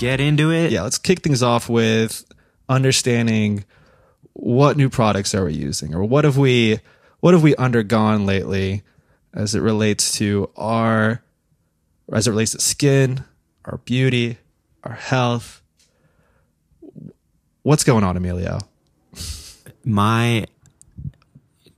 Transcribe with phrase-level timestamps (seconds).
[0.00, 0.72] get into it.
[0.72, 2.24] Yeah, let's kick things off with
[2.70, 3.66] understanding
[4.32, 6.80] what new products are we using or what have we
[7.20, 8.82] what have we undergone lately
[9.34, 11.22] as it relates to our
[12.12, 13.24] as it relates to skin,
[13.66, 14.38] our beauty,
[14.82, 15.62] our health.
[17.62, 18.58] What's going on, Emilio?
[19.84, 20.46] My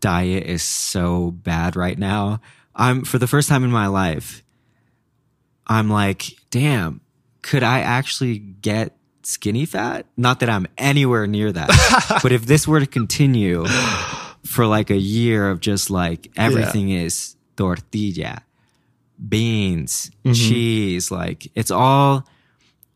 [0.01, 2.41] diet is so bad right now.
[2.77, 4.45] I'm for the first time in my life,
[5.67, 7.02] I'm like, damn,
[7.43, 10.07] could I actually get skinny fat?
[10.17, 12.19] Not that I'm anywhere near that.
[12.23, 13.65] but if this were to continue
[14.45, 18.43] for like a year of just like everything is tortilla,
[19.29, 20.33] beans, mm-hmm.
[20.33, 22.27] cheese, like it's all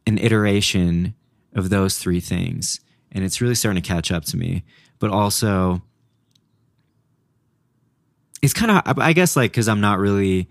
[0.07, 1.15] an iteration
[1.55, 2.81] of those three things.
[3.13, 4.65] And it's really starting to catch up to me.
[4.99, 5.83] But also,
[8.43, 10.49] it's kind of, I guess, like, because I'm not really,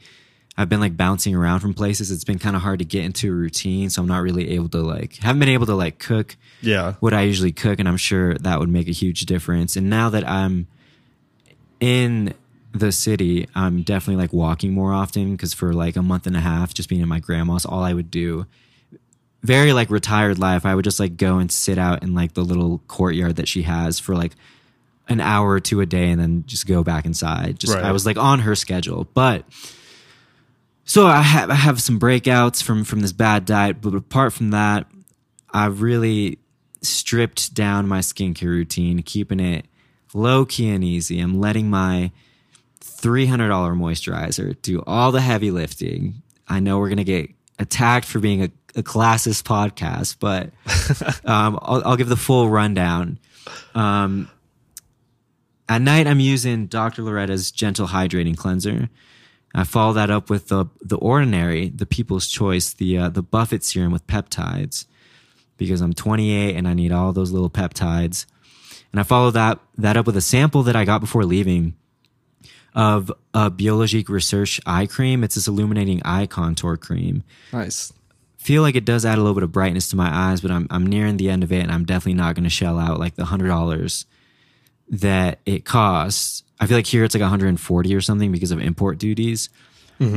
[0.57, 2.11] I've been like bouncing around from places.
[2.11, 3.89] It's been kind of hard to get into a routine.
[3.89, 6.93] So I'm not really able to, like, haven't been able to, like, cook Yeah.
[7.01, 7.79] what I usually cook.
[7.79, 9.75] And I'm sure that would make a huge difference.
[9.75, 10.67] And now that I'm
[11.79, 12.33] in
[12.73, 16.41] the city, I'm definitely like walking more often because for like a month and a
[16.41, 18.45] half, just being at my grandma's, all I would do,
[19.43, 22.43] very like retired life, I would just like go and sit out in like the
[22.43, 24.33] little courtyard that she has for like
[25.07, 27.59] an hour or two a day and then just go back inside.
[27.59, 27.83] Just Right.
[27.83, 29.07] I was like on her schedule.
[29.13, 29.45] But
[30.85, 34.51] so I have I have some breakouts from from this bad diet, but apart from
[34.51, 34.87] that,
[35.51, 36.39] I've really
[36.81, 39.65] stripped down my skincare routine, keeping it
[40.13, 41.19] low key and easy.
[41.19, 42.11] I'm letting my
[42.81, 46.21] $300 moisturizer do all the heavy lifting.
[46.47, 47.29] I know we're going to get
[47.59, 50.51] attacked for being a, a classist podcast, but
[51.25, 53.19] um, I'll, I'll give the full rundown.
[53.73, 54.29] Um,
[55.67, 57.01] at night, I'm using Dr.
[57.01, 58.89] Loretta's Gentle Hydrating Cleanser.
[59.55, 63.63] I follow that up with the the ordinary, the People's Choice, the uh, the Buffet
[63.63, 64.85] serum with peptides,
[65.57, 68.25] because I'm 28 and I need all those little peptides.
[68.91, 71.75] And I follow that that up with a sample that I got before leaving
[72.73, 75.23] of a Biologique Recherche eye cream.
[75.23, 77.23] It's this illuminating eye contour cream.
[77.53, 77.93] Nice.
[78.37, 80.67] Feel like it does add a little bit of brightness to my eyes, but I'm
[80.69, 83.15] I'm nearing the end of it, and I'm definitely not going to shell out like
[83.15, 84.05] the hundred dollars
[84.89, 86.43] that it costs.
[86.59, 89.49] I feel like here it's like 140 or something because of import duties.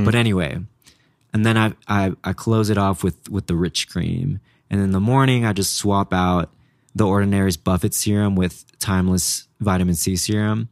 [0.05, 0.59] But anyway,
[1.33, 4.41] and then I, I I close it off with with the rich cream,
[4.71, 6.51] and in the morning I just swap out
[6.95, 10.69] the Ordinary's Buffet serum with Timeless vitamin C serum,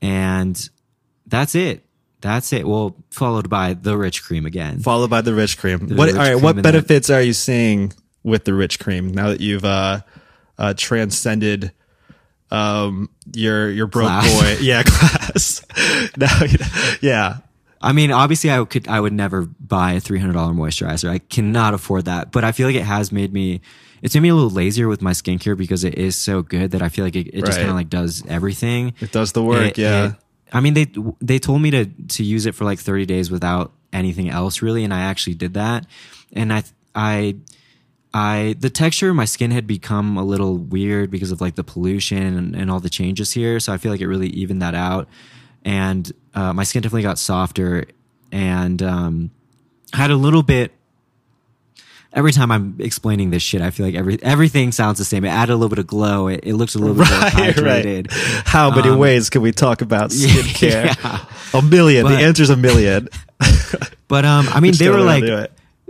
[0.00, 0.68] and
[1.26, 1.84] that's it.
[2.20, 2.66] That's it.
[2.66, 4.80] Well, followed by the rich cream again.
[4.80, 5.88] Followed by the rich cream.
[5.96, 7.92] what rich all right, cream what benefits are you seeing
[8.24, 10.00] with the rich cream now that you've uh
[10.58, 11.72] uh transcended
[12.50, 14.40] um your your broke Class.
[14.40, 15.64] boy yeah class
[16.16, 16.40] now
[17.00, 17.38] yeah
[17.80, 21.08] I mean, obviously, I could, I would never buy a three hundred dollar moisturizer.
[21.08, 22.32] I cannot afford that.
[22.32, 23.60] But I feel like it has made me,
[24.02, 26.82] it's made me a little lazier with my skincare because it is so good that
[26.82, 28.94] I feel like it, it just kind of like does everything.
[28.98, 30.14] it does the work It- yeah it-
[30.52, 30.86] I mean, they
[31.20, 34.82] they told me to to use it for like thirty days without anything else really,
[34.82, 35.86] and I actually did that.
[36.32, 36.64] And I
[36.96, 37.36] I
[38.14, 41.64] I the texture of my skin had become a little weird because of like the
[41.64, 43.60] pollution and, and all the changes here.
[43.60, 45.08] So I feel like it really evened that out,
[45.64, 47.84] and uh, my skin definitely got softer
[48.32, 49.30] and um,
[49.92, 50.72] had a little bit.
[52.10, 55.26] Every time I'm explaining this shit, I feel like every everything sounds the same.
[55.26, 56.28] It added a little bit of glow.
[56.28, 58.10] It, it looks a little bit more hydrated.
[58.10, 61.26] right how many Um, ways can we talk about skincare yeah.
[61.52, 63.08] a million But- the answer's a million
[64.08, 65.22] But um, I mean, they were like.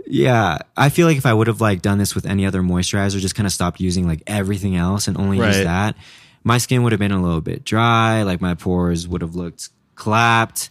[0.09, 0.57] Yeah.
[0.75, 3.35] I feel like if I would have like done this with any other moisturizer, just
[3.35, 5.47] kind of stopped using like everything else and only Right.
[5.55, 5.95] use that,
[6.43, 8.23] my skin would have been a little bit dry.
[8.23, 10.69] Like my pores would have looked clapped.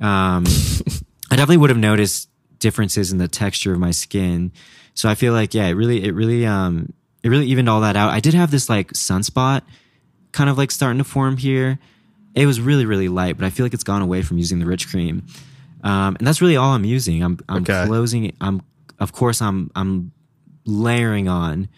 [0.00, 0.44] Um,
[1.30, 2.28] I definitely would have noticed
[2.58, 4.52] differences in the texture of my skin.
[4.94, 6.92] So I feel like yeah, it really, it really, um,
[7.22, 8.10] it really evened all that out.
[8.10, 9.62] I did have this like sunspot
[10.32, 11.78] kind of like starting to form here.
[12.34, 14.66] It was really, really light, but I feel like it's gone away from using the
[14.66, 15.26] rich cream.
[15.82, 17.22] Um, and that's really all I'm using.
[17.22, 17.84] I'm, I'm Okay.
[17.86, 18.36] closing.
[18.40, 18.62] I'm,
[18.98, 20.12] of course, I'm, I'm
[20.64, 21.68] layering on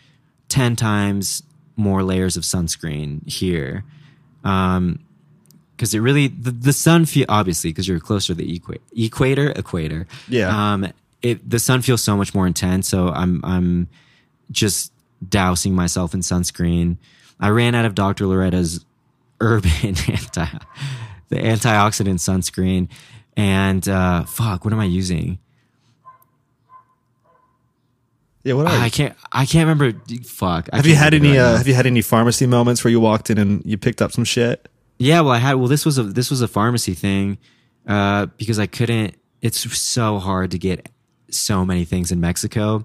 [0.48, 1.42] 10 times
[1.76, 3.84] more layers of sunscreen here.
[4.44, 5.00] Um,
[5.76, 9.50] cause it really, the, the sun feel, obviously, cause you're closer to the equa- equator,
[9.50, 10.06] equator.
[10.28, 10.72] Yeah.
[10.72, 10.92] Um,
[11.22, 12.88] it, the sun feels so much more intense.
[12.88, 13.88] So I'm, I'm
[14.50, 14.92] just
[15.26, 16.96] dousing myself in sunscreen.
[17.40, 18.26] I ran out of Dr.
[18.26, 18.84] Loretta's
[19.40, 19.70] urban
[20.08, 20.46] anti,
[21.28, 22.88] the antioxidant sunscreen.
[23.36, 25.38] And, uh, fuck, what am I using?
[28.48, 28.78] Yeah what you?
[28.78, 29.92] I can't, I can't remember.
[30.24, 30.68] Fuck.
[30.72, 32.46] I have you had think of it any right uh, have you had any pharmacy
[32.46, 34.68] moments where you walked in and you picked up some shit
[34.98, 35.54] Yeah, well, I had.
[35.54, 37.38] Well, this was a this was a pharmacy thing
[37.86, 39.14] uh, because I couldn't.
[39.40, 40.88] It's so hard to get
[41.30, 42.84] so many things in Mexico.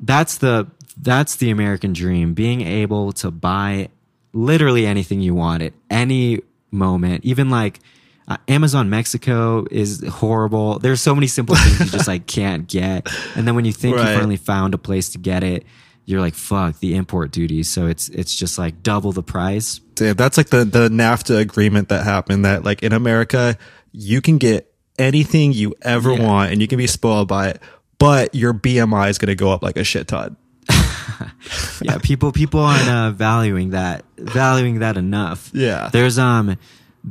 [0.00, 2.34] that's the that's the American dream.
[2.34, 3.88] Being able to buy
[4.32, 6.40] literally anything you want at any
[6.70, 7.80] moment, even like
[8.28, 10.78] uh, Amazon Mexico is horrible.
[10.78, 13.96] There's so many simple things you just like can't get, and then when you think
[13.96, 14.10] Right.
[14.12, 15.64] you finally found a place to get it,
[16.04, 19.78] you're like, "Fuck the import duties." So it's it's just like double the price.
[19.94, 22.44] Damn, that's like the the NAFTA agreement that happened.
[22.44, 23.56] That like in America,
[23.92, 26.22] you can get anything you ever Yeah.
[26.26, 27.62] want, and you can be spoiled by it.
[27.98, 30.36] But your BMI is going to go up like a shit ton.
[31.82, 35.50] yeah, people people aren't uh, valuing that valuing that enough.
[35.54, 35.88] Yeah.
[35.92, 36.56] there's um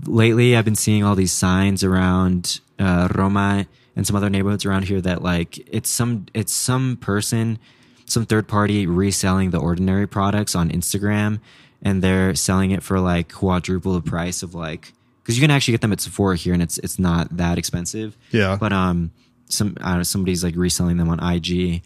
[0.03, 4.83] lately I've been seeing all these signs around uh, Roma and some other neighborhoods around
[4.83, 7.59] here that like it's some it's some person
[8.05, 11.39] some third party reselling the ordinary products on Instagram
[11.81, 14.93] and they're selling it for like quadruple the price of like
[15.23, 18.15] because you can actually get them at Sephora here and it's it's not that expensive.
[18.31, 18.57] Yeah.
[18.59, 19.11] but um
[19.47, 21.81] some I don't know somebody's like reselling them on IG.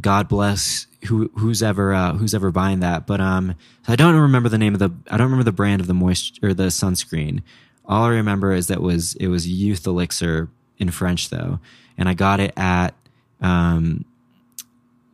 [0.00, 3.06] God bless who who's ever uh, who's ever buying that.
[3.06, 3.54] But um,
[3.88, 6.38] I don't remember the name of the I don't remember the brand of the moist
[6.42, 7.42] or the sunscreen.
[7.84, 11.60] All I remember is that was it was Youth Elixir in French though,
[11.98, 12.94] and I got it at
[13.40, 14.04] um,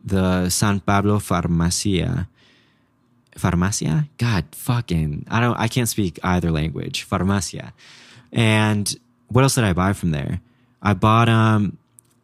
[0.03, 2.27] the San Pablo Farmacia.
[3.35, 4.07] Farmacia?
[4.17, 7.07] God, fucking, I don't, I can't speak either language.
[7.09, 7.71] Farmacia.
[8.31, 8.93] And
[9.29, 10.41] what else did I buy from there?
[10.81, 11.77] I bought, um,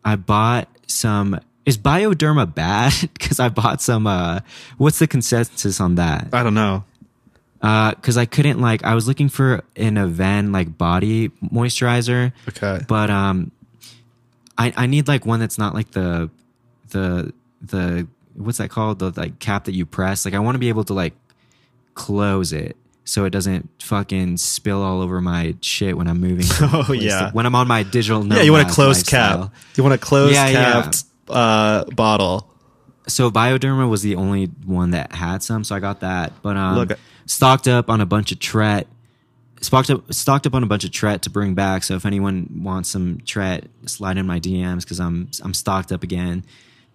[0.03, 2.93] I bought some, is Bioderma bad?
[3.19, 4.39] Cause I bought some, uh,
[4.77, 6.27] what's the consensus on that?
[6.33, 6.83] I don't know.
[7.61, 12.79] Uh, cause I couldn't like, I was looking for an Avène like body moisturizer Okay.
[12.87, 13.49] but um
[14.57, 16.29] i i need like one that's not like the
[16.91, 20.59] the the what's that called the like cap that you press like i want to
[20.59, 21.13] be able to like
[21.95, 26.91] close it so it doesn't fucking spill all over my shit when i'm moving Oh,
[26.93, 27.31] yeah.
[27.31, 29.43] when i'm on my digital yeah, you want a closed lifestyle.
[29.49, 29.53] cap.
[29.75, 30.91] You want a closed Yeah, yeah.
[31.29, 32.49] Uh, bottle.
[33.07, 36.33] so bioderma was the only one that had some so i got that.
[36.41, 38.87] But um Look- stocked up on a bunch of tret
[39.61, 41.83] stocked up stocked up on a bunch of tret to bring back.
[41.83, 46.03] So if anyone wants some tret slide in my dms because i'm i'm stocked up
[46.03, 46.43] again.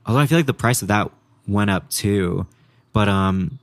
[0.07, 1.11] Although i feel like the price of that
[1.49, 2.47] went up too.
[2.93, 3.59] But um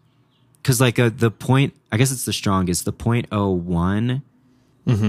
[0.62, 4.24] because like uh, the point i guess it's the strongest the point oh one.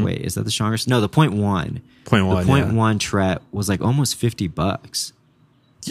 [0.05, 0.89] Wait is that the strongest?
[0.89, 1.83] No the point one.
[2.05, 2.73] Point the point yeah.
[2.73, 5.13] one tret was like almost 50 bucks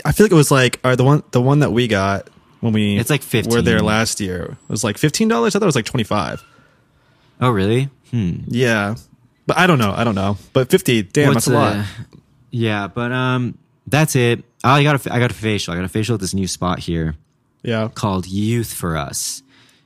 [0.06, 2.30] I feel like it was like or the one the one that we got
[2.62, 3.54] when we It's like 15.
[3.54, 5.56] were there last year it was like fifteen dollars.
[5.56, 6.44] I thought it was like twenty five.
[7.42, 8.96] oh really hmm Yeah,
[9.46, 9.94] but I don't know.
[9.96, 10.38] I don't know.
[10.54, 11.76] But fifty, damn, What's that's a lot.
[11.78, 11.84] uh,
[12.52, 14.44] Yeah, but um, that's it.
[14.64, 15.74] I got a I got a facial.
[15.74, 17.16] I got a facial at this new spot here
[17.64, 19.44] Yeah, called Youth for Us.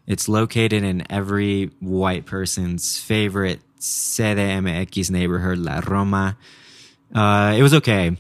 [0.07, 6.37] It's located in every white person's favorite CDMX neighborhood, La Roma.
[7.13, 8.17] Uh, it was okay.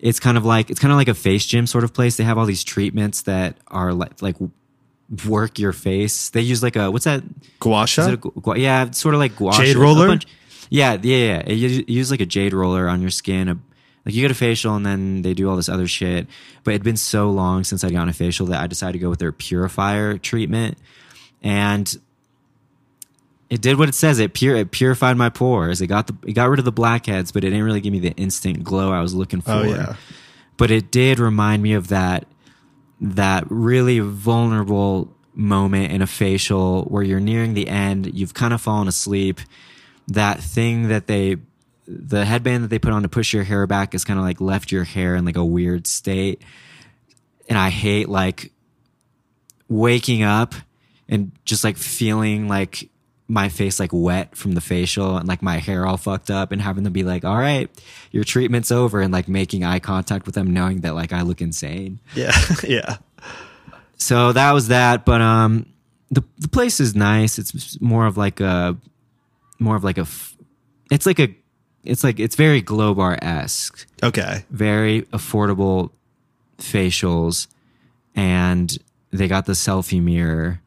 [0.00, 2.16] It's kind of like it's kind of like a face gym sort of place.
[2.16, 4.36] They have all these treatments that are like like
[5.26, 6.30] work your face.
[6.30, 7.22] They use like a what's that
[7.60, 8.08] gua sha.
[8.08, 10.06] it gu- gu- yeah, sort of like gua Jade roller?
[10.08, 10.26] bunch-
[10.70, 11.52] yeah, yeah, yeah.
[11.52, 13.48] You you use like a jade roller on your skin.
[13.48, 13.54] A,
[14.04, 16.26] like you get a facial and then they do all this other shit.
[16.62, 19.10] But it'd been so long since I'd gotten a facial that I decided to go
[19.10, 20.78] with their purifier treatment,
[21.42, 21.94] and
[23.50, 24.18] it did what it says.
[24.18, 25.80] It pure it purified my pores.
[25.80, 28.00] It got the it got rid of the blackheads, but it didn't really give me
[28.00, 29.96] the instant glow I was looking oh, for Oh yeah,
[30.56, 32.26] but it did remind me of that
[33.00, 38.60] that really vulnerable moment in a facial where you're nearing the end you've kind of
[38.60, 39.40] fallen asleep
[40.08, 41.36] that thing that they
[41.86, 44.40] the headband that they put on to push your hair back is kind of like
[44.40, 46.42] left your hair in like a weird state
[47.48, 48.50] and i hate like
[49.68, 50.54] waking up
[51.08, 52.90] and just like feeling like
[53.28, 56.62] my face like wet from the facial and like my hair all fucked up and
[56.62, 57.70] having them be like, all right,
[58.10, 61.42] your treatment's over and like making eye contact with them knowing that like I look
[61.42, 62.00] insane.
[62.14, 62.32] yeah,
[62.66, 62.96] yeah.
[63.98, 65.04] So that was that.
[65.04, 65.66] But um
[66.10, 67.38] the the place is nice.
[67.38, 68.76] It's more of like a
[69.58, 70.06] more of like a,
[70.90, 71.34] it's like a
[71.84, 75.90] it's like it's very Glowbar esque Okay, very affordable
[76.58, 77.46] facials
[78.14, 78.78] and
[79.10, 80.60] they got the selfie mirror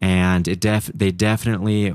[0.00, 1.94] and it def they definitely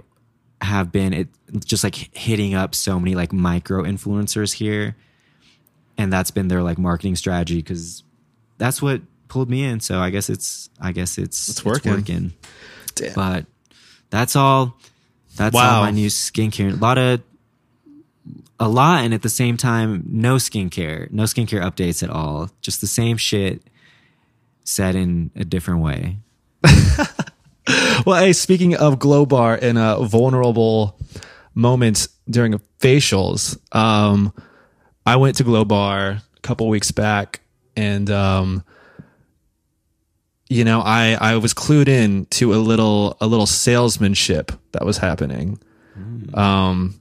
[0.61, 1.27] have been it
[1.65, 4.95] just like hitting up so many like micro influencers here
[5.97, 8.03] and that's been their like marketing strategy because
[8.57, 12.33] that's what pulled me in so i guess it's i guess it's It's working.
[12.95, 13.13] damn.
[13.13, 13.45] but
[14.09, 14.77] that's all
[15.35, 15.77] that's Wow.
[15.77, 17.21] all my new skincare a lot of
[18.59, 22.81] a lot and at the same time no skincare no skincare updates at all just
[22.81, 23.63] the same shit
[24.65, 26.17] said in a different way
[28.05, 30.97] Well, hey, speaking of Glowbar and uh, vulnerable
[31.53, 34.33] moments during facials, um,
[35.05, 37.41] I went to Glowbar a couple weeks back,
[37.75, 38.63] and um,
[40.49, 44.97] you know, I I was clued in to a little a little salesmanship that was
[44.97, 45.59] happening.
[46.33, 46.99] Um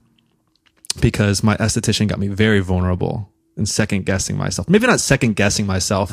[0.99, 4.67] because my esthetician got me very vulnerable and second guessing myself.
[4.67, 6.11] Maybe not second guessing myself,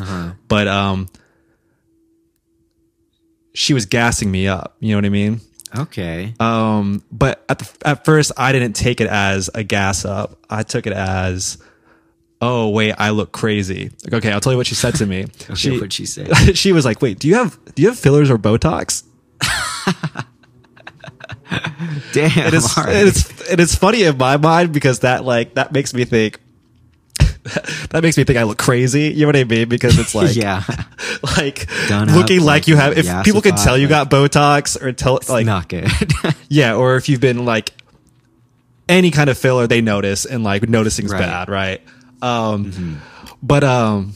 [0.48, 1.08] but um
[3.56, 5.40] she was gassing me up, you know what I mean?
[5.74, 6.34] Okay.
[6.38, 10.38] Um, but at the, at first, I didn't take it as a gas up.
[10.50, 11.56] I took it as,
[12.42, 13.90] oh wait, I look crazy.
[14.04, 15.24] Like, okay, I'll tell you what she said to me.
[15.42, 16.26] okay, she what'd she say?
[16.54, 19.04] she was like, wait, do you have do you have fillers or Botox?
[22.12, 22.46] Damn.
[22.46, 25.94] It is, it is it is funny in my mind because that like that makes
[25.94, 26.40] me think.
[27.90, 29.04] that makes me think I look crazy.
[29.12, 29.68] You know what I mean?
[29.68, 30.62] Because it's like, yeah.
[31.36, 32.96] like Done looking up, like like you have.
[32.98, 35.90] If people can tell you got Botox or tell like Not good.
[36.48, 37.72] Yeah, or if you've been like
[38.88, 41.20] any kind of filler, they notice and like noticing's Right.
[41.20, 41.80] bad, right?
[42.22, 43.00] Um,
[43.42, 44.14] But um,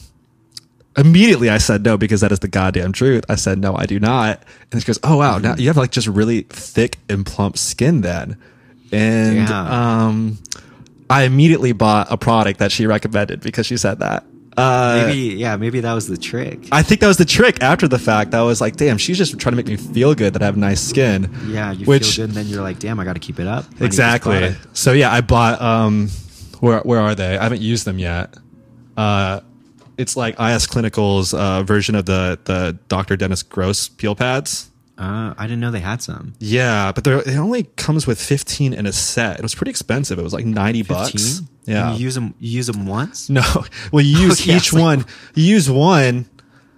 [0.97, 3.23] immediately I said no because that is the goddamn truth.
[3.29, 4.43] I said no, I do not.
[4.71, 8.01] And she goes, "Oh wow, now you have like just really thick and plump skin
[8.01, 8.37] then."
[8.91, 10.05] And Yeah.
[10.07, 10.37] um,
[11.11, 14.25] I immediately bought a product that she recommended because she said that.
[14.57, 16.67] Uh, maybe, yeah, maybe that was the trick.
[16.71, 17.61] I think that was the trick.
[17.61, 20.33] After the fact, I was like, "Damn, she's just trying to make me feel good
[20.33, 22.99] that I have nice skin." yeah, you which- feel good, and then you're like, damn,
[22.99, 23.65] I got to keep it up.
[23.79, 24.55] I Exactly.
[24.73, 26.09] So yeah, I bought um
[26.59, 27.37] where where are they?
[27.37, 28.35] I haven't used them yet.
[28.97, 29.41] Uh
[29.97, 33.15] it's like IS Clinical's uh, version of the the Dr.
[33.17, 34.70] Dennis Gross peel pads.
[35.01, 36.33] Uh, I didn't know they had some.
[36.39, 39.39] Yeah, but they're, it only comes with 15 in a set.
[39.39, 40.19] It was pretty expensive.
[40.19, 41.41] It was like 90 bucks.
[41.65, 41.89] Yeah.
[41.91, 42.35] And you use them.
[42.39, 43.29] You use them once.
[43.29, 43.41] No,
[43.91, 45.05] well, you use Okay, each like- one.
[45.33, 46.29] You use one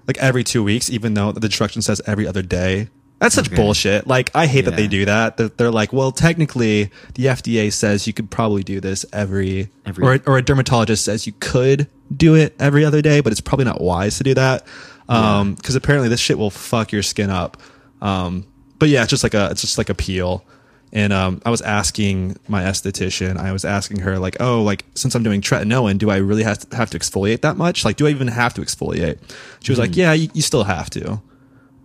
[0.08, 2.88] like every two weeks, even though the instruction says every other day.
[3.20, 3.56] That's such Okay.
[3.56, 4.06] bullshit.
[4.06, 5.38] Like, I hate that they do that.
[5.38, 10.06] They're, they're like, well, technically, the FDA says you could probably do this every, Every-
[10.06, 13.64] or, or a dermatologist says you could do it every other day, but it's probably
[13.66, 14.68] not wise to do that.
[15.08, 17.56] Um, cause apparently this shit will fuck your skin up.
[18.04, 18.46] Um,
[18.78, 20.46] but yeah, it's just like a, it's just like a peel.
[20.92, 25.16] And um, I was asking my esthetician, I was asking her like, oh, like since
[25.16, 27.84] I'm doing tretinoin, do I really have to, have to exfoliate that much?
[27.84, 29.18] Like, do I even have to exfoliate?
[29.62, 31.20] She was like, yeah, you, you still have to,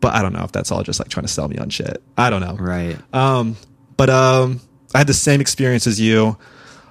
[0.00, 2.02] but I don't know if that's all just like trying to sell me on shit.
[2.18, 2.56] I don't know.
[2.56, 2.98] Right.
[3.14, 3.56] Um,
[3.96, 4.60] but um,
[4.94, 6.36] I had the same experience as you.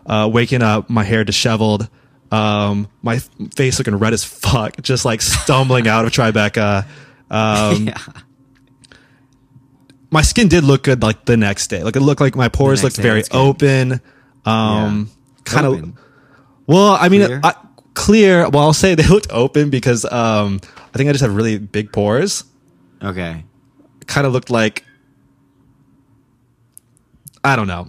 [0.07, 1.89] Uh, waking up, my hair disheveled,
[2.31, 3.19] um, my
[3.55, 6.85] face looking red as fuck, just like stumbling out of Tribeca.
[7.29, 7.97] Um, yeah.
[10.09, 11.83] My skin did look good like the next day.
[11.83, 14.01] Like it looked like my pores looked very open.
[14.45, 15.09] Um,
[15.43, 15.99] kind of.
[16.65, 17.41] Well, I mean, Clear?
[17.43, 17.53] I,
[17.93, 18.49] clear.
[18.49, 20.59] Well, I'll say they looked open because um,
[20.93, 22.43] I think I just have really big pores.
[23.03, 23.43] Okay.
[24.07, 24.83] kind of looked like
[27.43, 27.87] I don't know.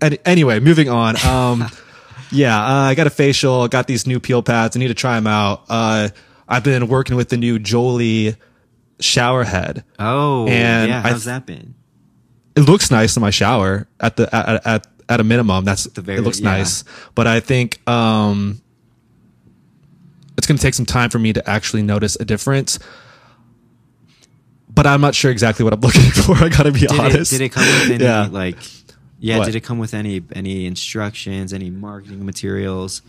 [0.00, 1.16] Any, anyway, moving on.
[1.26, 1.68] Um,
[2.30, 3.66] yeah, uh, I got a facial.
[3.68, 4.76] Got these new peel pads.
[4.76, 5.64] I need to try them out.
[5.68, 6.10] Uh,
[6.48, 8.36] I've been working with the new Jolie
[9.00, 9.84] shower head.
[9.98, 11.02] Oh, And yeah.
[11.02, 11.74] How's th- that been?
[12.56, 15.64] It looks nice in my shower at the at at, at a minimum.
[15.64, 16.50] That's the very- it looks yeah.
[16.50, 16.84] nice.
[17.14, 18.60] But I think um,
[20.38, 22.78] it's going to take some time for me to actually notice a difference.
[24.72, 26.36] But I'm not sure exactly what I'm looking for.
[26.36, 27.30] I got to be Did it, honest.
[27.30, 28.28] did it come with any Yeah.
[28.30, 28.56] like?
[29.20, 29.38] Yeah.
[29.38, 29.46] What?
[29.46, 33.02] Did it come with any any instructions, any marketing materials?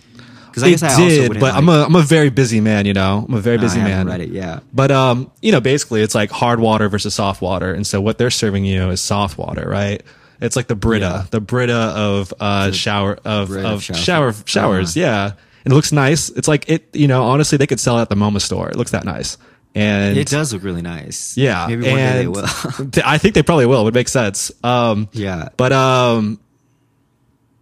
[0.55, 2.85] Because I guess I did, but I'm a I'm a very busy man.
[2.85, 4.07] You know, I'm a very busy man.
[4.07, 4.61] Read it, yeah.
[4.73, 8.17] But um, you know, basically, it's like hard water versus soft water, and so what
[8.17, 10.01] they're serving you is soft water, right?
[10.39, 11.25] It's like the Brita, Yeah.
[11.31, 15.05] the Brita of uh shower of Brita of of shower- shower showers, Uh-huh.
[15.05, 15.25] yeah.
[15.65, 16.29] And it looks nice.
[16.29, 17.23] It's like it, you know.
[17.23, 18.69] Honestly, they could sell it at the MoMA store.
[18.69, 19.37] It looks that nice,
[19.73, 21.35] and It does look really nice.
[21.37, 21.65] yeah.
[21.67, 22.45] Maybe one day they will.
[23.05, 23.81] I think they probably will.
[23.81, 24.51] It would make sense.
[24.63, 25.49] Um, yeah.
[25.57, 26.39] but um,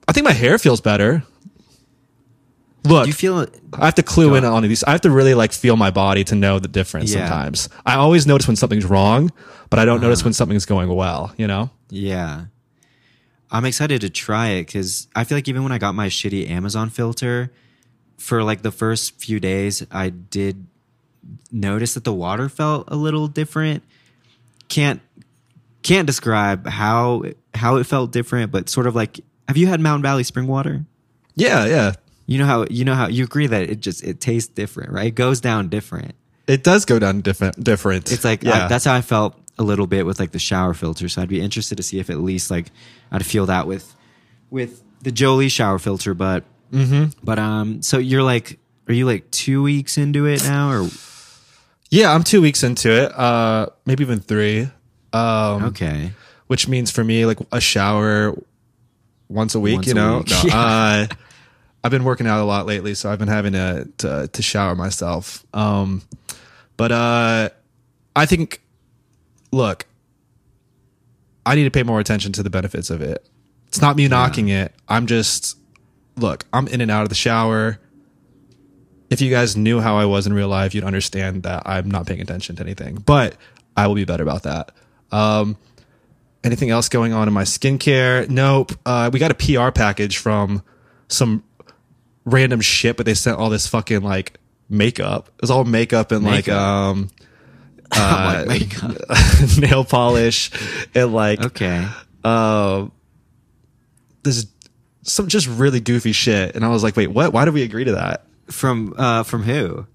[0.08, 1.24] I think my hair feels better.
[2.86, 4.64] Look, Do you feel I have to clue in on.
[4.64, 4.84] these.
[4.84, 7.28] I have to really like feel my body to know the difference Yeah.
[7.28, 7.70] sometimes.
[7.86, 9.32] I always notice when something's wrong,
[9.70, 10.06] but I don't Uh-huh.
[10.08, 11.70] notice when something's going well, you know?
[11.90, 12.46] Yeah.
[13.52, 16.50] I'm excited to try it because I feel like even when I got my shitty
[16.50, 17.52] Amazon filter,
[18.18, 20.66] for like the first few days, I did
[21.52, 23.84] notice that the water felt a little different.
[24.70, 25.02] Can't
[25.84, 27.24] can't describe how
[27.54, 30.86] how it felt different, but sort of like have you had Mountain Valley spring water?
[31.36, 31.94] Yeah, yeah.
[32.26, 35.08] You know how you know how you agree that it just it tastes different, right?
[35.08, 36.16] It goes down different.
[36.48, 38.12] It does go down different different.
[38.12, 38.66] It's like yeah.
[38.66, 41.08] I, that's how I felt a little bit with like the shower filter.
[41.10, 42.68] So I'd be interested to see if at least like
[43.12, 43.94] I'd feel that with
[44.50, 46.14] with the Jolie shower filter.
[46.14, 47.20] But Mm-hmm.
[47.24, 50.90] but um, so you're like, are you like two weeks into it now, or
[51.92, 53.12] Yeah, I'm 2 weeks into it.
[53.18, 54.70] Uh maybe even 3.
[55.14, 56.14] Um okay?
[56.48, 58.34] which means for me like a shower
[59.30, 60.18] once a week, Once you know.
[60.20, 60.58] week, No, yeah.
[60.58, 61.08] uh,
[61.84, 64.76] I've been working out a lot lately, so I've been having to to, to shower
[64.76, 65.46] myself.
[65.54, 66.02] Um,
[66.78, 67.50] but uh,
[68.16, 68.62] I think,
[69.52, 69.86] look,
[71.46, 73.28] I need to pay more attention to the benefits of it.
[73.68, 74.74] It's not me knocking it.
[74.88, 75.58] I'm just,
[76.16, 77.80] look, I'm in and out of the shower.
[79.10, 82.08] If you guys knew how I was in real life, you'd understand that I'm not
[82.08, 82.96] paying attention to anything.
[82.96, 83.36] But
[83.76, 84.72] I will be better about that.
[85.12, 85.58] Um,
[86.44, 88.30] anything else going on in my skincare?
[88.30, 88.74] Nope.
[88.86, 90.64] Uh, we got a PR package from
[91.08, 91.44] some
[92.26, 94.40] random shit, but they sent all this fucking like
[94.70, 95.28] makeup.
[95.36, 96.62] It was all makeup and like Makeup.
[96.62, 97.10] um
[97.96, 98.98] like makeup.
[99.60, 100.50] nail polish
[100.96, 101.88] and like Okay.
[102.24, 102.88] uh,
[104.24, 104.48] this
[105.04, 106.56] some just really goofy shit.
[106.56, 107.34] And I was like, wait, what?
[107.34, 108.26] Why did we agree to that?
[108.50, 109.86] From uh from who?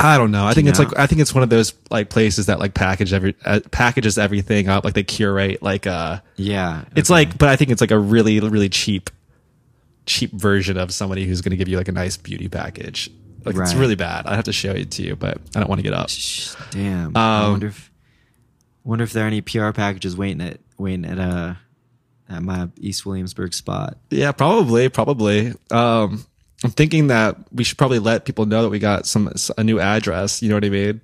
[0.00, 0.46] I don't know.
[0.46, 0.86] I think it's know?
[0.86, 4.16] like I think it's one of those like places that like package every uh, packages
[4.16, 6.84] everything up, like they curate like uh Yeah.
[6.96, 9.10] it's like but I think it's like a really really cheap
[10.08, 13.10] cheap version of somebody who's going to give you like a nice beauty package.
[13.44, 14.26] Like it's really bad.
[14.26, 16.08] I have to show it to you, but I don't want to get up.
[16.70, 17.16] Damn.
[17.16, 17.90] I Um, wonder if
[18.84, 21.54] wonder if there are any PR packages waiting at waiting at uh
[22.28, 23.96] at my East Williamsburg spot.
[24.10, 25.54] Yeah, probably, probably.
[25.70, 26.24] Um,
[26.64, 29.78] I'm thinking that we should probably let people know that we got some a new
[29.80, 30.42] address.
[30.42, 31.00] You know what I mean?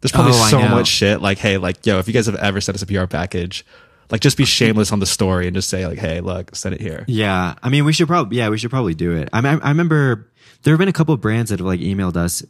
[0.00, 1.20] There's probably Oh, so much shit.
[1.20, 3.64] Like, hey, like, yo, if you guys have ever sent us a PR package,
[4.10, 6.80] like, just be shameless on the story and just say, like, hey, look, send it
[6.80, 7.04] here.
[7.08, 9.28] Yeah, I mean, we should probably yeah, we should probably do it.
[9.32, 10.30] I mean, I remember
[10.62, 12.42] there have been a couple of brands that have like emailed us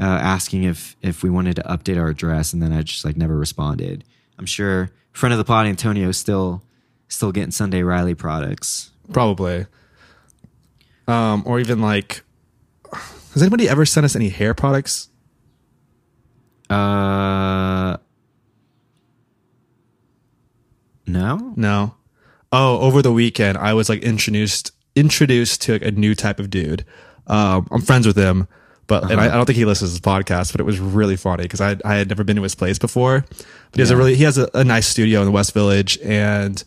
[0.00, 3.16] uh, asking if if we wanted to update our address, and then I just like
[3.16, 4.04] never responded.
[4.38, 6.62] I'm sure friend of the pod Antonio still
[7.08, 8.90] still getting Sunday Riley products.
[9.12, 9.66] Probably.
[11.06, 12.22] Um, or even like,
[13.32, 15.08] has anybody ever sent us any hair products?
[16.70, 17.98] Uh,
[21.12, 21.52] no.
[21.56, 21.94] No.
[22.50, 26.50] Oh, over the weekend, I was like introduced introduced to like, a new type of
[26.50, 26.84] dude.
[27.26, 28.46] Um, I'm friends with him,
[28.86, 30.52] but and I, I don't think he listens to this podcast.
[30.52, 33.24] But it was really funny because I I had never been to his place before.
[33.30, 35.98] But he has a really he has a, a nice studio in the West Village,
[36.02, 36.62] and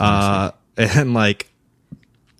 [0.00, 1.50] uh and like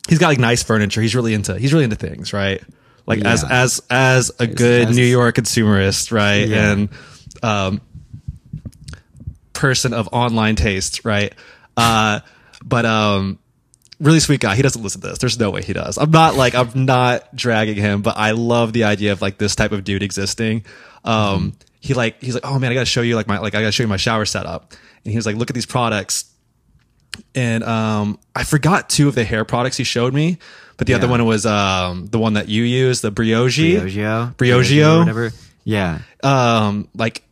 [0.08, 1.02] he's got like nice furniture.
[1.02, 2.62] He's really into he's really into things, right?
[3.06, 6.48] Like as as as a good as- New York consumerist, right?
[6.48, 6.72] Yeah.
[6.72, 6.88] And
[7.42, 7.80] um
[9.56, 11.34] person of online taste, right?
[11.76, 12.20] Uh,
[12.64, 13.38] but um,
[14.00, 14.54] really sweet guy.
[14.56, 15.18] He doesn't listen to this.
[15.18, 15.98] There's no way he does.
[15.98, 19.54] I'm not like I'm not dragging him, but I love the idea of like this
[19.56, 20.64] type of dude existing.
[21.04, 23.60] Um, he like he's like, oh man, I gotta show you like my like I
[23.60, 24.72] gotta show you my shower setup,
[25.04, 26.30] and he was like, look at these products.
[27.34, 30.38] And um, I forgot two of the hair products he showed me,
[30.76, 33.80] but the other one was um the one that you use, the Briogeo.
[34.36, 35.32] Briogeo, whatever.
[35.64, 36.00] Yeah.
[36.22, 37.22] um like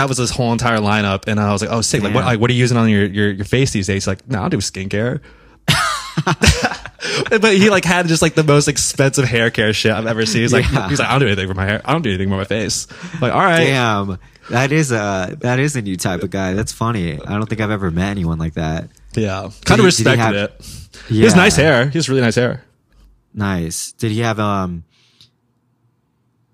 [0.00, 2.40] that was his whole entire lineup and i was like oh sick like what, like
[2.40, 4.48] what are you using on your your, your face these days He's like no i'll
[4.48, 5.20] do skincare
[7.30, 10.42] but he like had just like the most expensive hair care shit i've ever seen
[10.42, 10.88] he's like Yeah.
[10.88, 12.44] he's like i don't do anything for my hair i don't do anything for my
[12.44, 12.86] face
[13.20, 14.18] like all right Damn.
[14.50, 16.54] That is a that is a new type of guy.
[16.54, 17.20] That's funny.
[17.24, 18.88] I don't think I've ever met anyone like that.
[19.14, 22.08] yeah kind of he- did he respected have- it he has nice hair he has
[22.08, 22.64] really nice hair
[23.32, 23.92] Nice.
[23.92, 24.82] Did he have um?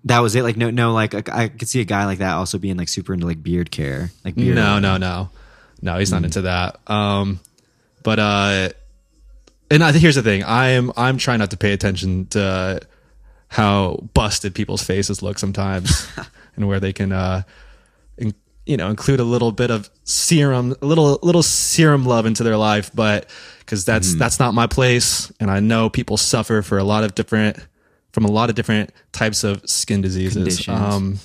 [0.05, 0.43] That was it.
[0.43, 0.93] Like no, no.
[0.93, 3.41] Like I I could see a guy like that also being like super into like
[3.43, 4.55] beard care, like beard.
[4.55, 5.29] no no no
[5.81, 7.39] no he's not into that um
[8.01, 8.69] but uh
[9.69, 12.79] and I think here's the thing i'm i'm trying not to pay attention to
[13.47, 16.07] how busted people's faces look sometimes
[16.55, 17.43] and where they can uh
[18.17, 18.33] in,
[18.65, 22.57] you know include a little bit of serum a little little serum love into their
[22.57, 23.29] life but
[23.59, 27.13] because that's that's not my place and i know people suffer for a lot of
[27.13, 27.57] different
[28.13, 30.67] from a lot of different types of skin diseases.
[30.67, 31.19] Um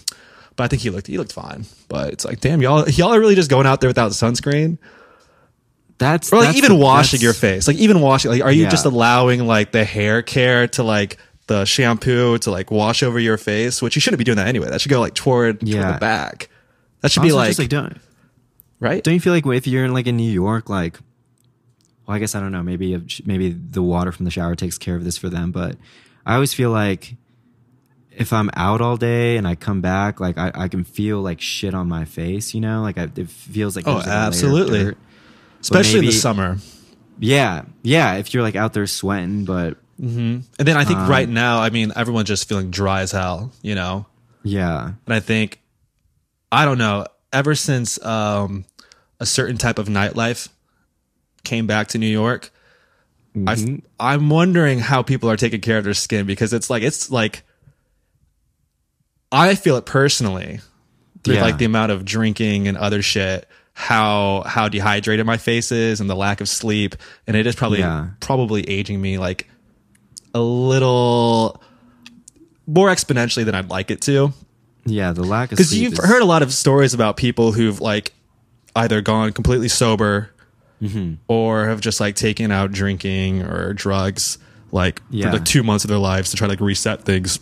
[0.54, 1.64] but i think he looked he looked fine.
[1.88, 4.78] But it's like damn y'all y'all are really just going out there without sunscreen?
[5.98, 7.68] That's or like that's even the- washing your face.
[7.68, 8.68] Like even washing like are you Yeah.
[8.70, 11.16] just allowing like the hair care to like
[11.46, 13.80] the shampoo to like wash over your face?
[13.82, 14.68] Which you shouldn't be doing that anyway.
[14.68, 15.92] That should go like toward, toward Yeah.
[15.92, 16.48] the back.
[17.00, 17.98] That should Also, be like, just, like don't
[18.80, 19.02] right?
[19.02, 20.98] don't you feel like if you're in like in New York, like,
[22.06, 22.62] well, I guess I don't know.
[22.62, 25.76] Maybe maybe the water from the shower takes care of this for them, but
[26.26, 27.14] I always feel like
[28.10, 31.40] if I'm out all day and I come back, like I, I can feel like
[31.40, 32.54] shit on my face.
[32.54, 34.94] You know, like I, it feels like Oh, like, a layer of absolutely.
[35.60, 36.58] especially in the summer
[37.18, 38.14] Yeah, yeah.
[38.14, 41.70] If you're like out there sweating, but and then i think Um, right now i
[41.70, 44.06] mean everyone's just feeling dry as hell you know
[44.42, 45.60] yeah, and i think
[46.50, 48.64] i don't know ever since um
[49.20, 50.48] a certain type of nightlife
[51.44, 52.50] came back to new york
[53.36, 53.76] Mm-hmm.
[53.98, 57.10] I, I'm wondering how people are taking care of their skin because it's like it's
[57.10, 57.44] like
[59.30, 60.60] I feel it personally
[61.24, 61.42] through Yeah.
[61.42, 66.10] like the amount of drinking and other shit how how dehydrated my face is and
[66.10, 66.94] the lack of sleep
[67.26, 68.08] and it is probably Yeah.
[68.20, 69.48] probably aging me like
[70.34, 71.62] a little
[72.66, 74.34] more exponentially than I'd like it to
[74.84, 77.80] Yeah, the lack of because you've is- heard a lot of stories about people who've
[77.80, 78.12] like
[78.76, 80.28] either gone completely sober
[80.82, 81.14] Mm-hmm.
[81.28, 84.36] or have just like taken out drinking or drugs
[84.72, 85.30] like Yeah.
[85.30, 87.38] for like two months of their lives to try to like reset things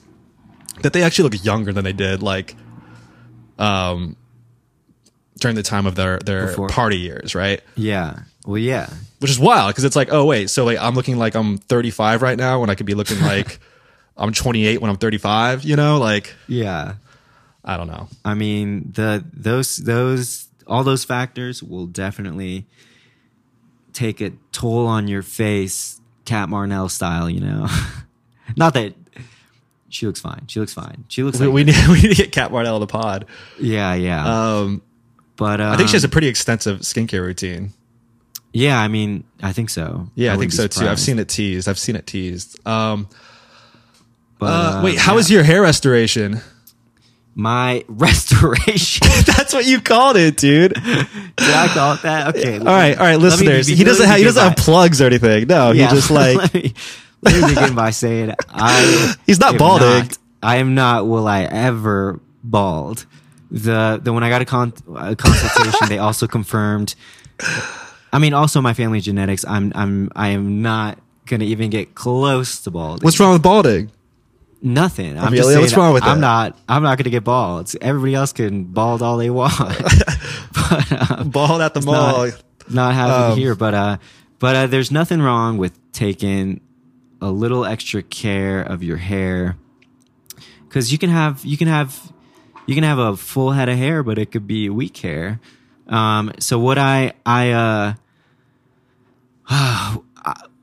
[0.83, 2.55] that they actually look younger than they did like
[3.59, 4.17] um
[5.39, 6.69] during the time of their their Before.
[6.69, 8.21] party years right Yeah.
[8.47, 8.89] Well, yeah.
[9.21, 12.23] which is wild because it's like oh wait so like i'm looking like i'm 35
[12.23, 13.59] right now when i could be looking like
[14.17, 16.95] i'm 28 when i'm 35 you know like Yeah.
[17.65, 22.67] i don't know I mean, the those those all those factors will definitely
[23.93, 27.29] take a toll on your face, Cat Marnell style.
[27.29, 27.69] You know,
[28.57, 28.95] not that
[29.89, 30.47] she looks fine.
[30.47, 31.05] She looks fine.
[31.09, 33.27] She looks we, like we need we need to get Cat Marnell on the pod
[33.59, 34.59] yeah, yeah.
[34.59, 34.83] um
[35.37, 37.73] but um, I think she has a pretty extensive skincare routine.
[38.53, 38.79] yeah.
[38.79, 40.07] I mean, I think so.
[40.15, 40.87] Yeah, I, wouldn't think so too.
[40.87, 41.67] I've seen it teased.
[41.67, 42.61] I've seen it teased.
[42.69, 43.09] Um,
[44.39, 45.17] But, uh, uh, wait, how yeah.
[45.17, 46.43] was your hair restoration?
[47.35, 49.07] My restoration?
[49.27, 50.75] That's what you called it, dude.
[50.75, 50.85] Did
[51.55, 52.37] I call it that?
[52.37, 52.59] Okay.
[52.59, 53.67] right, all right, Let me listeners.
[53.69, 55.47] be- he doesn't have he doesn't have plugs or anything.
[55.47, 56.75] No, Yeah, he just like let me,
[57.23, 59.87] let me begin by saying I He's not balding.
[59.89, 61.07] not- I am not.
[61.07, 63.05] Will I ever bald?
[63.51, 66.95] The the when I got a, con, a consultation, they also confirmed.
[68.13, 69.45] I mean, also my family genetics.
[69.45, 73.03] I'm I'm I am not gonna even get close to bald.
[73.05, 73.91] what's wrong with balding?
[74.63, 75.19] Nothing.
[75.19, 76.59] I'm saying, what's wrong with I'm not.
[76.69, 77.73] I'm not gonna get bald.
[77.81, 79.57] Everybody else can bald all they want.
[80.53, 82.27] but um, Bald at the mall.
[82.27, 83.97] not, not happening Um, here, but uh,
[84.39, 86.61] but uh, there's nothing wrong with taking
[87.23, 89.57] a little extra care of your hair
[90.69, 92.13] because you can have you can have
[92.67, 95.41] you can have a full head of hair, but it could be weak hair.
[95.89, 97.95] Um, so what I I uh,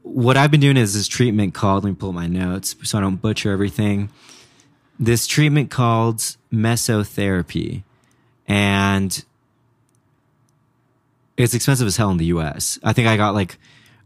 [0.08, 1.84] what I've been doing is this treatment called.
[1.84, 4.10] Let me pull up my notes so I don't butcher everything.
[5.00, 6.18] This treatment called
[6.52, 7.84] mesotherapy,
[8.48, 9.24] and
[11.38, 12.80] it's expensive as hell in the US.
[12.84, 13.58] I think I got like,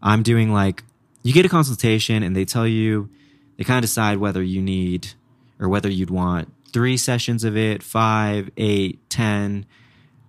[0.01, 0.83] I'm doing like,
[1.23, 3.09] you get a consultation and they tell you,
[3.57, 5.13] they kind of decide whether you need
[5.59, 9.65] or whether you'd want three sessions of it, five, eight, ten.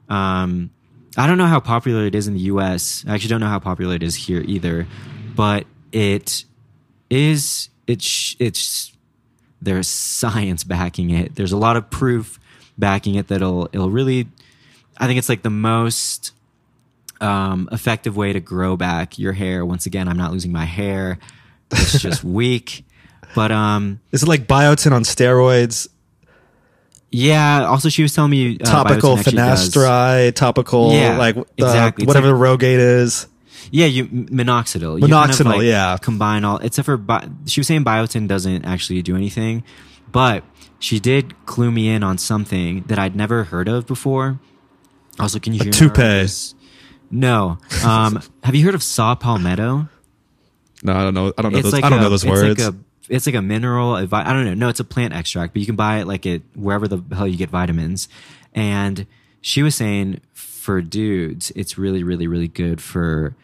[0.08, 0.70] Um,
[1.16, 3.04] I don't know how popular it is in the US.
[3.06, 4.86] I actually don't know how popular it is here either,
[5.34, 6.44] but it
[7.10, 8.92] is, it's, it's,
[9.60, 11.34] there's science backing it.
[11.34, 12.38] There's a lot of proof
[12.78, 14.28] backing it that'll, it'll really,
[14.98, 16.32] I think it's like the most,
[17.20, 19.64] um, effective way to grow back your hair.
[19.64, 21.18] Once again, I'm not losing my hair.
[21.70, 22.84] It's just weak.
[23.34, 25.88] But um, Is it like biotin on steroids?
[27.10, 27.64] yeah.
[27.66, 32.06] Also, she was telling me uh, topical does- finasteride, topical Yeah, like uh, exactly.
[32.06, 33.26] Whatever like- the Rogaine is.
[33.74, 35.00] Yeah, you minoxidil.
[35.00, 35.96] You kind of, Minoxidil, like, yeah.
[35.96, 39.64] Combine all except for bi- she was saying biotin doesn't actually do anything,
[40.12, 40.44] but
[40.78, 44.38] she did clue me in on something that I'd never heard of before.
[45.18, 46.26] Also, can you hear me toupee.
[47.10, 47.56] No.
[47.82, 49.88] Um, have you heard of saw palmetto?
[50.82, 51.32] No, I don't know.
[51.38, 51.74] I don't know those.
[51.74, 52.62] I don't a- know those it's words.
[52.62, 52.76] Like a,
[53.08, 53.96] it's like a mineral.
[53.96, 54.54] a vi- I don't know.
[54.54, 57.26] No, it's a plant extract, but you can buy it like it wherever the hell
[57.26, 58.08] you get vitamins.
[58.54, 59.06] And
[59.40, 63.34] she was saying for dudes, it's really, really, really good for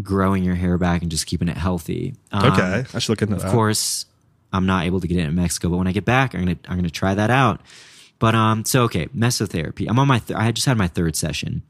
[0.00, 2.14] growing your hair back and just keeping it healthy.
[2.30, 3.48] Um, okay, I should look into Of that.
[3.48, 4.06] Of course,
[4.52, 6.58] I'm not able to get it in Mexico, but when I get back, I'm gonna
[6.68, 7.60] I'm gonna try that out.
[8.18, 9.86] But um, so okay, mesotherapy.
[9.88, 10.20] I'm on my.
[10.20, 11.62] Th- I just had my third session.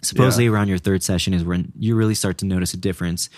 [0.00, 0.52] Supposedly, Yeah.
[0.52, 3.28] around your third session is when you really start to notice a difference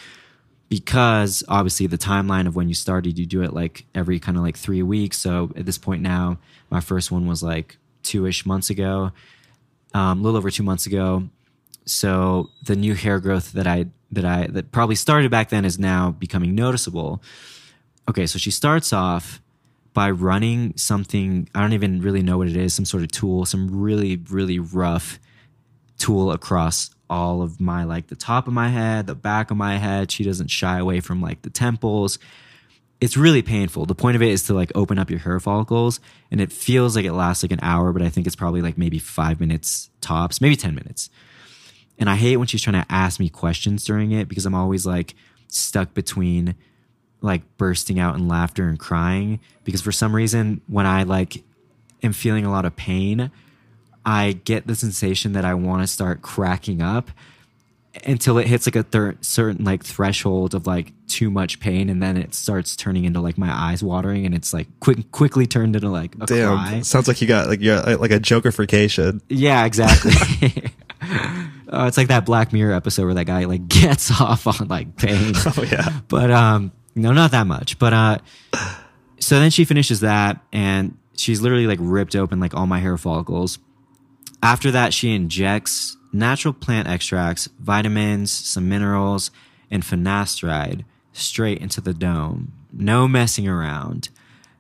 [0.69, 4.45] because obviously the timeline of when you started, you do it like every kind of
[4.45, 5.19] like three weeks.
[5.19, 6.39] So at this point now,
[6.71, 9.11] my first one was like two ish months ago,
[9.95, 11.29] um, a little over two months ago.
[11.85, 15.79] So the new hair growth that I that I that probably started back then is
[15.79, 17.23] now becoming noticeable.
[18.09, 19.41] Okay, so she starts off
[19.93, 23.45] by running something I don't even really know what it is, some sort of tool,
[23.45, 25.19] some really really rough
[25.99, 29.77] tool across all of my like the top of my head, the back of my
[29.77, 30.11] head.
[30.11, 32.19] She doesn't shy away from like the temples.
[33.01, 33.87] It's really painful.
[33.87, 36.95] The point of it is to like open up your hair follicles and it feels
[36.95, 39.91] like it lasts like an hour, but I think it's probably like maybe 5 minutes
[40.01, 41.11] tops, maybe 10 minutes.
[42.01, 44.87] And I hate when she's trying to ask me questions during it because I'm always
[44.87, 45.15] like
[45.49, 46.55] stuck between
[47.21, 51.43] like bursting out in laughter and crying because for some reason when I like
[52.03, 53.31] am feeling a lot of pain,
[54.05, 57.11] I get the sensation that I want to start cracking up
[58.07, 62.01] until it hits like a thir- certain like threshold of like too much pain and
[62.03, 65.75] then it starts turning into like my eyes watering and it's like quick quickly turned
[65.75, 66.81] into like a Damn, cry.
[66.83, 69.21] sounds like you got like you got like a Jokerfication.
[69.29, 70.13] Yeah, exactly.
[71.73, 74.97] uh, it's like that Black Mirror episode where that guy like gets off on like
[74.97, 75.35] pain.
[75.47, 78.19] Oh yeah, but um no not that much but uh
[79.21, 82.97] so then she finishes that and she's literally like ripped open like all my hair
[82.97, 83.59] follicles.
[84.43, 89.31] After that, she injects natural plant extracts, vitamins, some minerals,
[89.71, 92.53] and finasteride straight into the dome.
[92.73, 94.09] No messing around.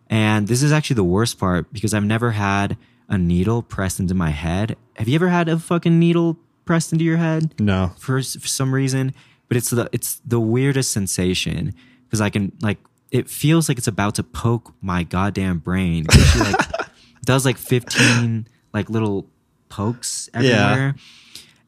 [0.08, 2.76] And this is actually the worst part because I've never had
[3.08, 4.76] a needle pressed into my head.
[4.96, 6.36] Have you ever had a fucking needle
[6.70, 7.52] pressed into your head?
[7.58, 7.90] No.
[7.98, 9.12] for, for some reason,
[9.48, 12.78] but it's the it's the weirdest sensation because I can like
[13.10, 16.06] it feels like it's about to poke my goddamn brain.
[16.08, 16.54] She like
[17.24, 19.26] does like fifteen like little
[19.68, 20.94] pokes everywhere,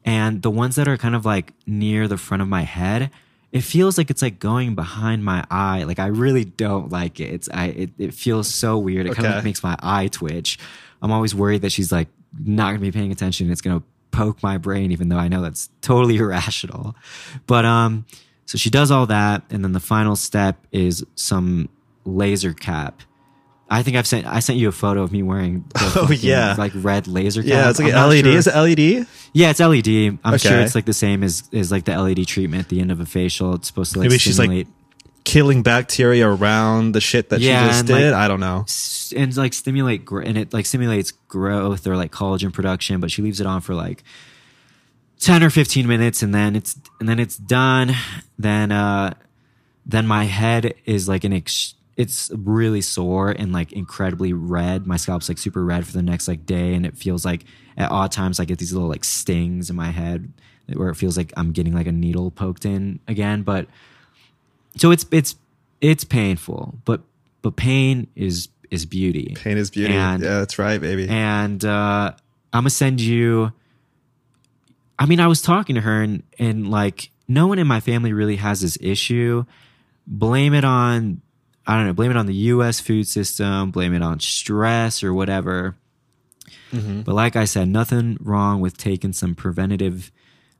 [0.05, 3.11] and the ones that are kind of like near the front of my head.
[3.51, 5.83] It feels like it's like going behind my eye.
[5.83, 7.25] Like I really don't like it.
[7.25, 7.65] It's I.
[7.65, 9.05] It, it feels so weird.
[9.05, 10.57] It kind of like makes my eye twitch.
[11.01, 12.07] I'm always worried that she's like
[12.41, 13.51] not gonna be paying attention.
[13.51, 13.83] It's gonna
[14.13, 16.95] poke my brain, even though I know that's totally irrational.
[17.47, 18.05] But um,
[18.45, 21.67] so she does all that, and then the final step is some
[22.05, 23.01] laser cap.
[23.69, 26.19] I think I've sent I sent you a photo of me wearing the Oh, fucking,
[26.21, 26.53] yeah.
[26.57, 27.49] like red laser cap.
[27.49, 28.25] Yeah, it's like I'm not LED.
[28.25, 29.07] sure- Is it LED?
[29.33, 30.19] yeah, it's LED.
[30.23, 32.91] I'm sure it's like the same as as like the LED treatment at the end
[32.91, 33.55] of a facial.
[33.55, 34.67] It's supposed to like Maybe she's, like, stimulate
[35.23, 38.11] Killing bacteria around the shit that Yeah, she just did.
[38.11, 38.65] like- I don't know.
[39.15, 43.21] and like stimulate gr- and it like stimulates growth or like collagen production but she
[43.21, 44.03] leaves it on for like
[45.19, 47.93] 10 or 15 minutes and then it's and then it's done
[48.39, 49.13] then uh
[49.85, 54.97] then my head is like an ex- it's really sore and like incredibly red my
[54.97, 57.45] scalp's like super red for the next like day and it feels like
[57.77, 60.33] at odd times i get these little like stings in my head
[60.73, 63.67] where it feels like i'm getting like a needle poked in again but
[64.77, 65.35] so it's it's
[65.81, 67.01] it's painful but
[67.41, 69.93] but pain is is beauty Pain is beauty.
[69.93, 71.07] And- yeah, that's right, baby.
[71.07, 72.11] and uh,
[72.51, 73.51] I'm gonna send you.
[74.97, 78.13] I mean, I was talking to her, and and like no one in my family
[78.13, 79.45] really has this issue.
[80.07, 81.21] Blame it on
[81.67, 81.93] I don't know.
[81.93, 82.79] Blame it on the U.S.
[82.79, 83.71] food system.
[83.71, 85.75] Blame it on stress or whatever.
[86.71, 90.11] But like I said, nothing wrong with taking some preventative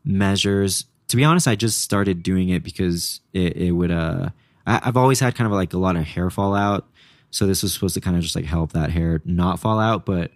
[0.06, 0.86] measures.
[1.10, 3.92] To be honest, I just started doing it because it, it would.
[3.92, 4.30] Uh,
[4.66, 6.88] I, I've always had kind of like a lot of hair fall out,
[7.30, 10.06] so this was supposed to kind of just like help that hair not fall out.
[10.06, 10.32] But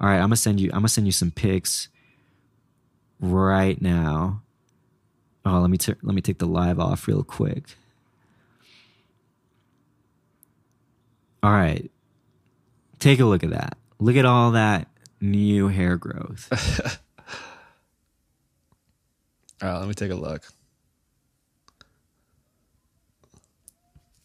[0.00, 0.68] all right, I'm gonna send you.
[0.72, 1.88] I'm gonna send you some pics
[3.20, 4.42] right now.
[5.44, 7.64] Oh, let me t- let me take the live off real quick.
[11.42, 11.90] All right,
[12.98, 13.78] take a look at that.
[13.98, 14.88] Look at all that
[15.20, 17.00] new hair growth.
[19.62, 20.42] All right, let me take a look.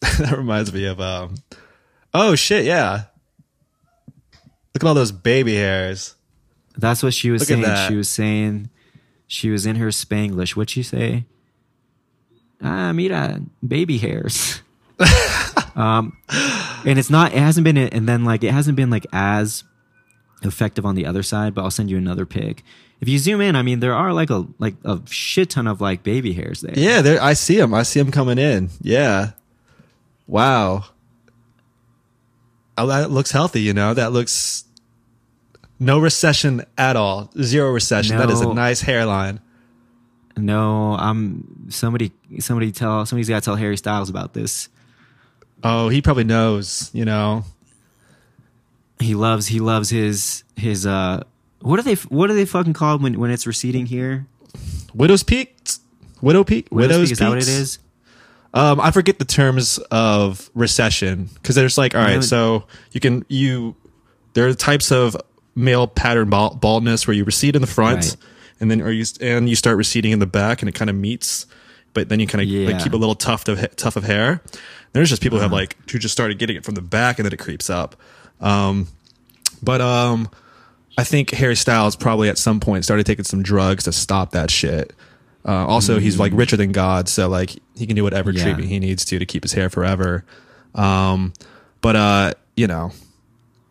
[0.00, 1.36] that reminds me of um
[2.14, 3.04] Oh shit, yeah.
[4.74, 6.14] Look at all those baby hairs.
[6.76, 7.88] That's what she was Look saying.
[7.88, 8.70] She was saying
[9.26, 10.56] she was in her Spanglish.
[10.56, 11.24] What'd she say?
[12.62, 14.62] Ah, mira, baby hairs.
[15.76, 16.16] um,
[16.86, 17.32] and it's not.
[17.32, 17.76] It hasn't been.
[17.76, 19.64] And then like it hasn't been like as
[20.42, 21.54] effective on the other side.
[21.54, 22.62] But I'll send you another pic.
[23.00, 25.80] If you zoom in, I mean, there are like a like a shit ton of
[25.80, 26.74] like baby hairs there.
[26.76, 27.74] Yeah, there I see them.
[27.74, 28.70] I see them coming in.
[28.80, 29.32] Yeah.
[30.26, 30.84] Wow.
[32.78, 33.94] Oh, that looks healthy, you know.
[33.94, 34.64] That looks
[35.78, 37.30] no recession at all.
[37.40, 38.16] Zero recession.
[38.16, 39.40] That is a nice hairline.
[40.36, 42.12] No, I'm somebody.
[42.40, 43.04] Somebody tell.
[43.06, 44.68] Somebody's got to tell Harry Styles about this.
[45.62, 47.44] Oh, he probably knows, you know.
[49.00, 51.22] he loves he loves his his uh
[51.60, 54.26] what are they what are they fucking called when when it's receding here
[54.94, 55.54] Widow's Peak?
[56.22, 56.68] Widow Peak?
[56.70, 57.78] Widow's Peak, is that what it is
[58.54, 63.24] Um, I forget the terms of recession because there's like, all right, so you can
[63.28, 63.74] you
[64.34, 65.16] there are types of
[65.54, 68.16] male pattern bald, baldness where you recede in the front, Right.
[68.60, 70.96] and then or you and you start receding in the back, and it kind of
[70.96, 71.46] meets,
[71.92, 74.40] but then you kind of like keep a little tuft of tuft of hair.
[74.92, 75.60] There's just people who have Uh-huh.
[75.60, 77.96] like who just started getting it from the back, and then it creeps up.
[78.40, 78.88] Um,
[79.62, 80.30] but um,
[80.98, 84.50] I think Harry Styles probably at some point started taking some drugs to stop that
[84.50, 84.92] shit.
[85.46, 88.36] Uh, also, he's like richer than God, so like he can do whatever Mm.
[88.38, 88.42] Yeah.
[88.44, 90.24] treatment he needs to to keep his hair forever.
[90.74, 91.32] Um,
[91.82, 92.92] but uh, you know,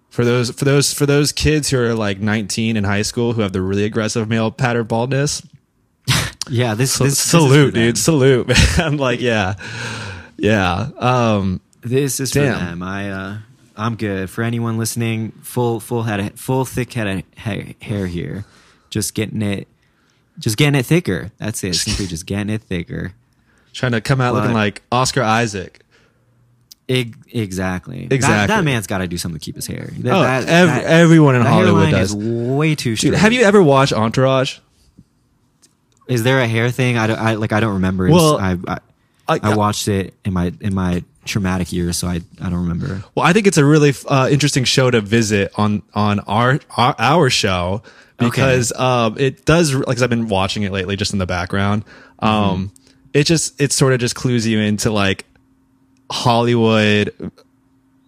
[0.10, 3.42] for those for those for those kids who are like 19 in high school who
[3.42, 5.42] have the really aggressive male pattern baldness,
[6.50, 7.84] yeah this, this this is salute, them.
[7.84, 8.52] dude, salute.
[8.80, 9.56] I'm like, yeah,
[10.38, 10.90] yeah.
[10.98, 12.54] Um, this is Damn.
[12.60, 13.38] for them i uh
[13.78, 18.08] i'm good for anyone listening full full head of, full thick head of ha- hair
[18.08, 18.46] here
[18.90, 19.68] just getting it
[20.40, 23.14] just getting it thicker that's it simply just getting it thicker
[23.74, 25.82] trying to come out looking like Oscar Isaac.
[26.88, 28.48] Eg- exactly That- Exactly.
[28.56, 30.84] that, man's got to do something to keep his hair That- Oh, that- ev- that-
[30.86, 32.12] everyone in that Hollywood does.
[32.12, 34.60] is way too straight Dude, have you ever watched Entourage?
[36.08, 36.98] Is there a hair thing?
[36.98, 37.18] I don't.
[37.20, 37.52] I like.
[37.52, 38.08] I don't remember.
[38.10, 38.78] Well, I, I
[39.28, 43.04] I- I watched it in my in my traumatic year, so I I don't remember.
[43.16, 46.96] Well, I think it's a really uh, interesting show to visit on on our our,
[46.98, 47.82] our show
[48.18, 51.84] because um, it does like I've been watching it lately just in the background.
[52.20, 52.72] Um,
[53.14, 55.26] It just it sort of just clues you into like
[56.12, 57.32] Hollywood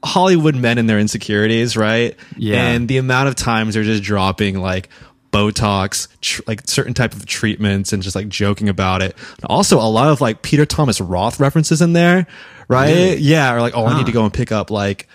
[0.04, 2.16] Hollywood men and their insecurities, right?
[2.38, 2.68] Yeah.
[2.68, 4.90] And the amount of times they're just dropping like
[5.32, 9.16] Botox, tr- like certain type of treatments, and just like joking about it.
[9.38, 12.28] And also, a lot of like Peter Thomas Roth references in there,
[12.68, 12.90] right?
[12.94, 13.18] Really?
[13.18, 15.08] Yeah, or like, oh, I need to go and pick up like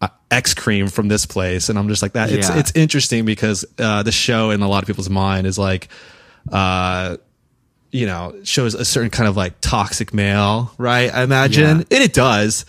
[0.00, 2.30] uh, X cream from this place, and I'm just like that.
[2.30, 2.58] It's Yeah.
[2.58, 5.88] it's interesting because uh, the show in a lot of people's mind is like,
[6.52, 7.16] uh,
[7.90, 11.12] you know, shows a certain kind of like toxic male, right?
[11.12, 11.84] I imagine, Yeah.
[11.90, 12.64] and it does,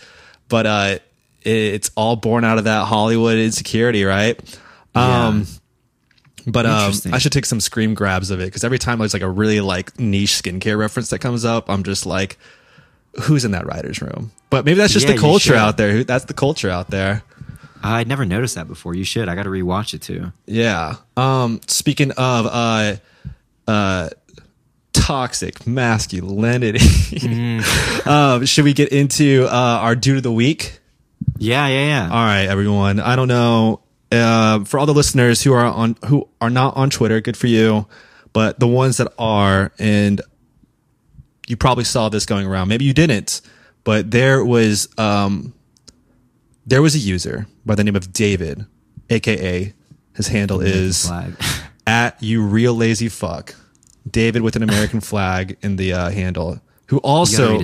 [0.48, 0.98] but uh,
[1.42, 4.38] it's all born out of that Hollywood insecurity, right?
[4.94, 5.46] Um,
[6.46, 9.22] but um, I should take some scream grabs of it because every time there's like
[9.22, 12.38] a really like niche skincare reference that comes up, I'm just like,
[13.22, 14.32] who's in that writer's room?
[14.50, 16.04] But maybe that's just Yeah, the culture out there.
[16.04, 17.22] That's the culture out there.
[17.82, 18.94] I'd never noticed that before.
[18.94, 19.28] You should.
[19.28, 20.32] I got to rewatch it too.
[20.46, 20.96] Yeah.
[21.16, 22.96] Um, speaking of uh,
[23.66, 24.10] uh,
[24.92, 27.60] toxic masculinity,
[28.06, 30.78] um, should we get into uh, our dude of the week?
[31.38, 32.04] Yeah, yeah, yeah.
[32.04, 33.00] All right, everyone.
[33.00, 33.80] I don't know
[34.12, 37.20] uh, for all the listeners who are on who are not on Twitter.
[37.20, 37.86] Good for you,
[38.32, 40.20] but the ones that are, and
[41.50, 42.68] you probably saw this going around.
[42.68, 43.40] Maybe you didn't,
[43.84, 45.52] but there was um,
[46.66, 48.66] there was a user by the name of David,
[49.10, 49.74] aka
[50.14, 51.10] his handle is
[51.86, 53.54] at you real lazy fuck.
[54.10, 57.58] David with an American flag in the uh, handle, who also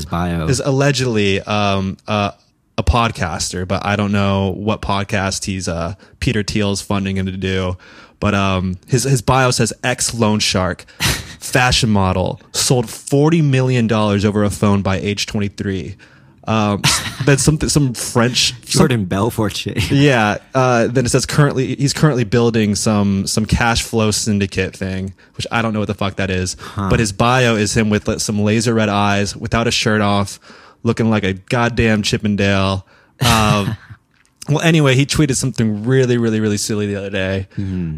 [0.49, 2.33] is allegedly um, uh,
[2.77, 7.37] a podcaster, but I don't know what podcast he's uh, Peter Thiel's funding him to
[7.37, 7.77] do.
[8.21, 10.85] But um, his his bio says ex loan shark,
[11.39, 15.97] fashion model, sold forty million dollars over a phone by age twenty three.
[16.47, 16.83] Um,
[17.25, 19.91] then some some French some Jordan Belfort shit.
[19.91, 20.39] yeah.
[20.55, 25.47] Uh, then it says currently he's currently building some some cash flow syndicate thing, which
[25.51, 26.57] I don't know what the fuck that is.
[26.77, 30.39] But his bio is him with some laser red eyes, without a shirt off,
[30.83, 32.87] looking like a goddamn Chippendale.
[33.21, 33.77] Um,
[34.49, 37.49] well, anyway, he tweeted something really, really, really silly the other day.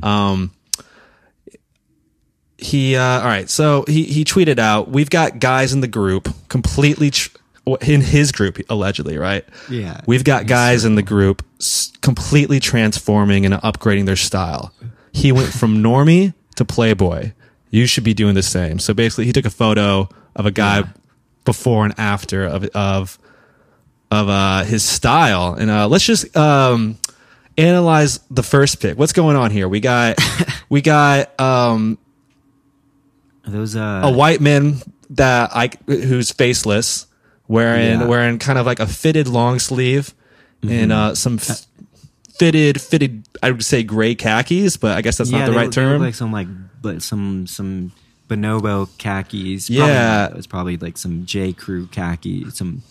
[0.03, 0.53] Um,
[2.59, 3.49] he uh, all right.
[3.49, 7.31] So he he tweeted out, "We've got guys in the group completely." Tr-
[7.83, 9.45] in his group, allegedly, right?
[9.69, 10.01] Yeah.
[10.07, 14.73] We've got guys in the group s- completely transforming and upgrading their style.
[15.13, 17.33] He went from normie to playboy.
[17.69, 18.79] You should be doing the same.
[18.79, 20.85] So basically, he took a photo of a guy
[21.45, 23.19] before and after of of
[24.11, 26.97] of uh, his style, and uh, let's just um,
[27.59, 28.97] analyze the first pick.
[28.99, 29.69] What's going on here?
[29.69, 30.17] We got
[30.71, 31.99] we got um,
[33.49, 34.77] Those uh a white man
[35.11, 37.07] that I who's faceless,
[37.49, 37.97] wearing Yeah.
[38.01, 38.09] Mm-hmm.
[38.09, 40.15] wearing kind of like a fitted long sleeve
[40.63, 41.67] and uh, some f-
[42.39, 45.73] fitted fitted I would say gray khakis, but I guess that's not the right look-
[45.75, 46.01] term.
[46.01, 46.49] like some like
[46.83, 47.93] but some some
[48.29, 49.71] bonobo khakis.
[49.71, 50.27] Yeah.
[50.27, 52.83] it was probably like some J Crew khaki, some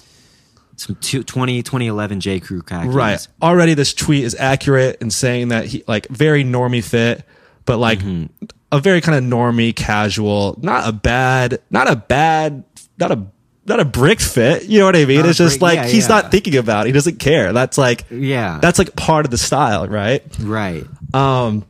[0.76, 2.94] some two, 20, 2011 J Crew khakis.
[2.94, 3.28] right.
[3.42, 7.24] Already, this tweet is accurate in saying that he like very normie fit,
[7.68, 8.46] but like Mm-hmm.
[8.72, 12.64] a very kind of normy, casual, not a bad, not a bad,
[12.98, 13.24] not a
[13.68, 14.64] not a brick fit.
[14.66, 15.18] You know what I mean?
[15.20, 16.16] Not It's just brick- like yeah, he's yeah.
[16.22, 16.90] not thinking about it.
[16.90, 17.54] He doesn't care.
[17.54, 18.58] That's like Yeah.
[18.62, 20.24] that's like part of the style, right?
[20.40, 20.86] right.
[21.14, 21.66] Um,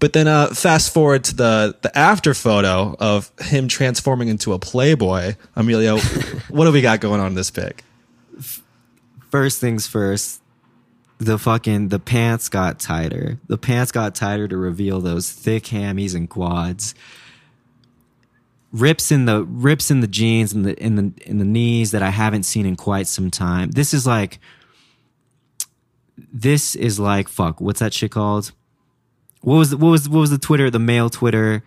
[0.00, 4.58] but then uh, fast forward to the the after photo of him transforming into a
[4.58, 5.36] playboy.
[5.54, 5.98] Emilio,
[6.48, 7.84] what do we got going on in this pic?
[9.30, 10.40] First things first.
[11.18, 13.38] The fucking the pants got tighter.
[13.46, 16.94] The pants got tighter to reveal those thick hammies and quads.
[18.72, 22.02] Rips in the rips in the jeans and the in the in the knees that
[22.02, 23.70] I haven't seen in quite some time.
[23.70, 24.40] This is like
[26.16, 27.60] this is like fuck.
[27.60, 28.50] What's that shit called?
[29.40, 30.70] What was the, what was what was the Twitter?
[30.70, 31.62] The male Twitter.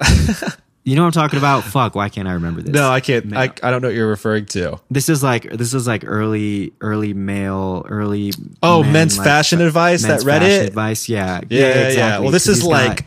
[0.84, 1.62] you know what I'm talking about?
[1.72, 1.94] Fuck.
[1.94, 2.72] Why can't I remember this?
[2.74, 3.34] No, I can't.
[3.36, 4.80] I, I don't know what you're referring to.
[4.90, 8.32] This is like this is like early early male early.
[8.62, 10.40] Oh, men, men's like, fashion advice, men's that Reddit?
[10.40, 11.08] fashion advice.
[11.08, 11.86] Yeah, Yeah, yeah, yeah.
[11.88, 12.22] exactly.
[12.24, 13.06] Well, this is like got-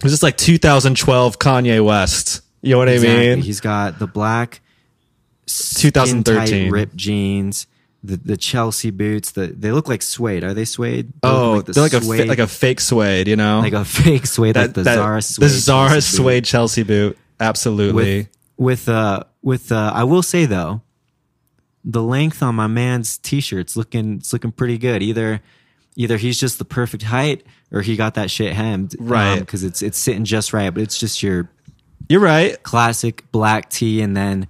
[0.00, 2.42] this is like 2012 Kanye West.
[2.62, 3.30] You know what exactly.
[3.30, 3.42] I mean?
[3.44, 4.60] He's got the black
[5.46, 6.70] 2013.
[6.70, 7.66] ripped jeans,
[8.06, 9.32] the the Chelsea boots.
[9.32, 10.44] The they look like suede.
[10.44, 11.12] Are they suede?
[11.22, 13.28] They oh, look they're like a fa- like a fake suede.
[13.28, 15.44] You know, like a fake suede, like the Zara suede.
[15.44, 16.22] the Zara Chelsea boot.
[16.22, 17.18] suede Chelsea boot.
[17.40, 18.28] Absolutely.
[18.56, 20.82] with with uh with uh I will say though,
[21.84, 25.02] the length on my man's t-shirt's looking it's looking pretty good.
[25.02, 25.40] Either
[25.96, 28.94] either he's just the perfect height or he got that shit hemmed.
[28.98, 29.40] Right.
[29.40, 31.50] because it's it's sitting just right, but it's just your
[32.08, 32.62] You're right.
[32.62, 34.46] classic black tee and then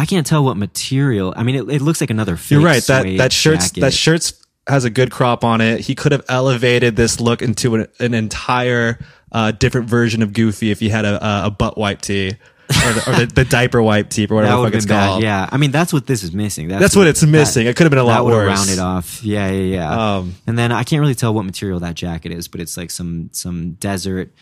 [0.00, 1.34] I can't tell what material.
[1.36, 2.38] I mean, it, it looks like another.
[2.48, 2.82] You're right.
[2.84, 3.80] That that shirt's jacket.
[3.82, 4.32] that shirt's
[4.66, 5.80] has a good crop on it.
[5.80, 8.98] He could have elevated this look into an, an entire
[9.30, 13.04] uh, different version of Goofy if he had a, a, butt wipe tee or, the,
[13.06, 15.06] or the, the diaper wipe tee or whatever the fuck it's bad.
[15.06, 15.22] called.
[15.22, 16.68] Yeah, I mean that's what this is missing.
[16.68, 17.66] That's what it's missing.
[17.66, 18.46] It could have been a lot that worse.
[18.46, 19.22] rounded off.
[19.22, 20.16] Yeah, yeah, yeah.
[20.16, 22.90] Um, and then I can't really tell what material that jacket is, but it's like
[22.90, 24.32] some some desert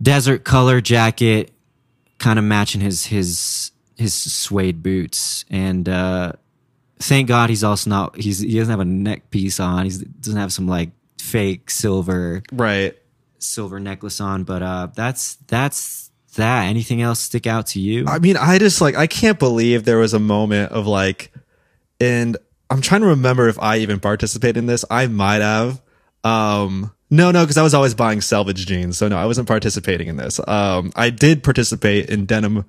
[0.00, 1.50] desert color jacket,
[2.18, 3.71] kind of matching his his
[4.02, 5.44] his suede boots.
[5.50, 6.32] And uh
[6.98, 9.84] thank God he's also not he's he doesn't have a neck piece on.
[9.86, 9.90] He
[10.20, 12.96] doesn't have some like fake silver Right.
[13.38, 14.44] silver necklace on.
[14.44, 16.64] But uh that's that's that.
[16.64, 18.04] Anything else stick out to you?
[18.06, 21.32] I mean, I just like I can't believe there was a moment of like,
[22.00, 22.36] and
[22.70, 24.84] I'm trying to remember if I even participated in this.
[24.90, 25.82] I might have.
[26.24, 30.08] Um, no, no, because I was always buying selvedge jeans, so no, I wasn't participating
[30.08, 30.40] in this.
[30.48, 32.64] Um, I did participate in denim,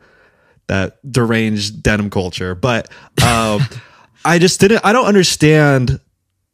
[0.67, 2.89] that deranged denim culture, but
[3.23, 3.61] um,
[4.25, 4.81] I just didn't.
[4.85, 5.99] I don't understand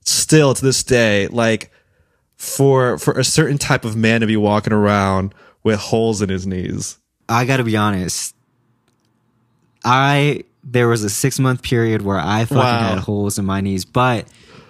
[0.06, 1.72] still to this day, like
[2.38, 5.34] for for a certain type of man to be walking around
[5.64, 6.98] with holes in his knees.
[7.28, 8.34] I got to be honest.
[9.84, 12.90] I there was a six month period where I fucking Wow.
[12.90, 14.26] had holes in my knees, but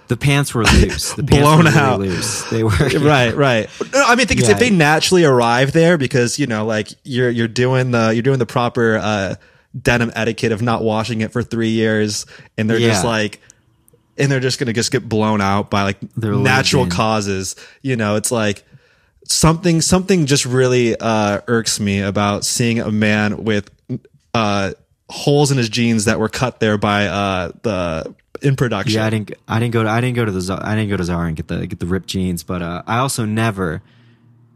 [0.10, 1.14] the pants were loose.
[1.14, 2.00] The pants Blown were really out.
[2.00, 2.44] loose.
[2.50, 4.52] They were right right no, i mean i think Yeah.
[4.52, 8.40] if they naturally arrive there because you know like you're you're doing the you're doing
[8.40, 9.36] the proper uh
[9.82, 12.26] denim etiquette of not washing it for three years
[12.58, 13.40] and they're just like
[14.18, 18.16] and they're just gonna just get blown out by like They're natural causes you know
[18.16, 18.64] it's like
[19.26, 23.70] something something just really uh irks me about seeing a man with
[24.34, 24.72] uh
[25.10, 29.10] holes in his jeans that were cut there by uh the in production Yeah, I
[29.10, 29.32] didn't.
[29.48, 29.90] I didn't go to.
[29.90, 30.60] I didn't go to the.
[30.62, 32.44] I didn't go to Zara and get the get the ripped jeans.
[32.44, 33.82] But uh, I also never.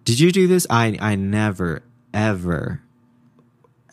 [0.06, 0.68] Did you do this?
[0.70, 2.82] I I never ever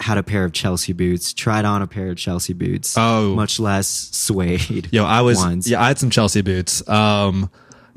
[0.01, 1.33] had a pair of Chelsea boots.
[1.33, 2.97] Tried on a pair of Chelsea boots.
[2.97, 3.35] Oh.
[3.35, 4.89] much less suede.
[4.93, 5.69] Yo, I was ones.
[5.69, 6.87] yeah, I had some Chelsea boots.
[6.89, 7.51] Um,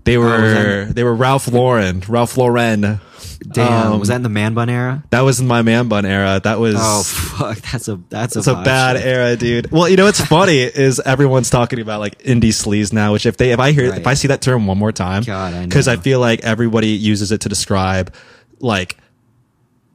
[0.04, 3.00] they was were they were Ralph Lauren, Ralph Lauren.
[3.46, 5.04] Damn, Um, was that in the man bun era?
[5.10, 6.40] That was in my man bun era.
[6.42, 9.06] That was Oh fuck, that's a that's a, a bad shift.
[9.06, 9.72] era, dude.
[9.72, 13.12] Well, you know what's funny is everyone's talking about like indie sleaze now.
[13.14, 15.54] Which if they if I hear if I see that term one more time, God,
[15.54, 18.14] I because I feel like everybody uses it to describe
[18.60, 18.98] like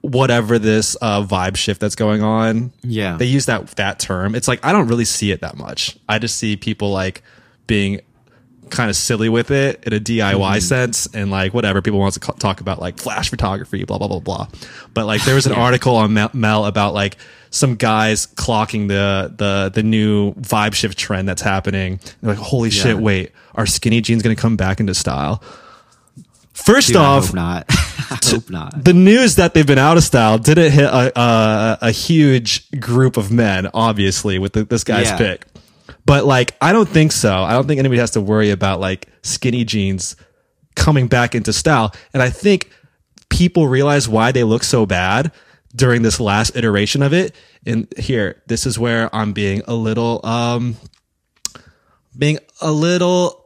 [0.02, 2.72] whatever this uh, vibe shift that's going on.
[2.82, 3.16] Yeah.
[3.16, 4.34] they use that that term.
[4.34, 5.98] It's like I don't really see it that much.
[6.08, 7.22] I just see people like
[7.66, 8.00] being
[8.68, 10.58] kind of silly with it in a DIY Mm-hmm.
[10.60, 14.20] sense and like whatever people want to talk about like flash photography blah blah blah
[14.20, 14.46] blah
[14.94, 17.16] but like there was an article on Mel, about like
[17.50, 22.70] some guys clocking the the the new vibe shift trend that's happening They're like holy
[22.70, 25.42] shit wait are skinny jeans going to come back into style
[26.52, 27.70] first Dude, off hope not.
[28.50, 28.84] Not.
[28.84, 33.16] the news that they've been out of style didn't hit a, a, a huge group
[33.16, 35.16] of men, obviously, with the, this guy's Yeah.
[35.18, 35.44] pick.
[36.04, 37.32] But like, I don't think so.
[37.42, 40.16] I don't think anybody has to worry about like skinny jeans
[40.74, 41.94] coming back into style.
[42.12, 42.70] And I think
[43.28, 45.32] people realize why they look so bad
[45.74, 47.34] during this last iteration of it.
[47.66, 50.76] And here, this is where I'm being a little, um,
[52.16, 53.37] being a little,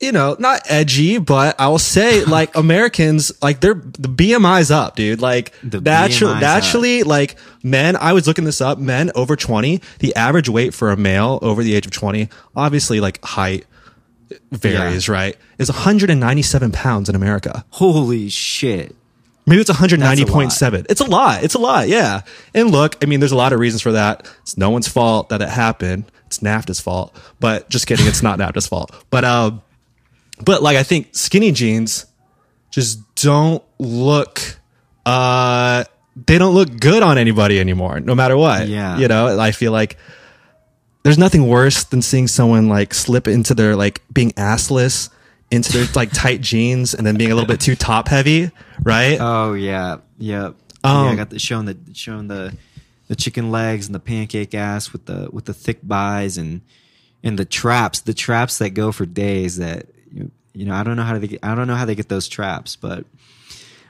[0.00, 4.96] you know, not edgy, but I will say like Americans, like they're the BMI's up,
[4.96, 5.20] dude.
[5.20, 6.40] Like The naturally, BMI 's up.
[6.40, 10.90] naturally, like men, I was looking this up, men over 20, the average weight for
[10.90, 13.66] a male over the age of 20, obviously like height
[14.52, 15.36] varies, right?
[15.58, 17.64] Is 197 pounds in America.
[17.70, 18.94] Holy shit.
[19.46, 20.86] Maybe it's 190.7.
[20.88, 21.42] It's a lot.
[21.42, 21.88] It's a lot.
[21.88, 22.20] Yeah.
[22.54, 24.28] And look, I mean, there's a lot of reasons for that.
[24.42, 26.04] It's no one's fault that it happened.
[26.26, 27.16] It's NAFTA's fault.
[27.40, 28.06] But just kidding.
[28.06, 28.94] It's not NAFTA's fault.
[29.10, 29.62] But, um,
[30.44, 32.06] but like, I think skinny jeans
[32.70, 34.40] just don't look,
[35.06, 35.84] uh,
[36.26, 38.68] they don't look good on anybody anymore, no matter what.
[38.68, 38.98] Yeah.
[38.98, 39.96] You know, I feel like
[41.02, 45.10] there's nothing worse than seeing someone like slip into their like being assless
[45.50, 48.50] into their like tight jeans and then being a little bit too top heavy,
[48.82, 49.18] right?
[49.20, 50.56] Oh yeah, yep.
[50.82, 52.54] Um, yeah, I got the showing the showing the
[53.08, 56.60] the chicken legs and the pancake ass with the with the thick buys and
[57.22, 59.56] and the traps, the traps that go for days.
[59.56, 61.94] That you, you know, I don't know how they get, I don't know how they
[61.94, 63.04] get those traps, but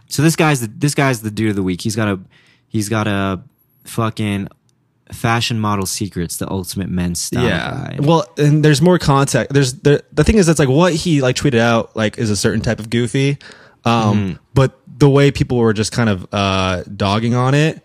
[0.08, 1.80] so this guy's the this guy's the dude of the week.
[1.82, 2.20] He's got a
[2.68, 3.42] he's got a
[3.84, 4.48] fucking
[5.12, 7.98] fashion model secrets, the ultimate men's style guy.
[8.00, 9.52] Well, and there's more context.
[9.52, 12.36] There's the the thing is that's like what he like tweeted out like is a
[12.36, 13.38] certain type of goofy.
[13.84, 14.42] Um Mm-hmm.
[14.54, 17.82] but the way people were just kind of uh dogging on it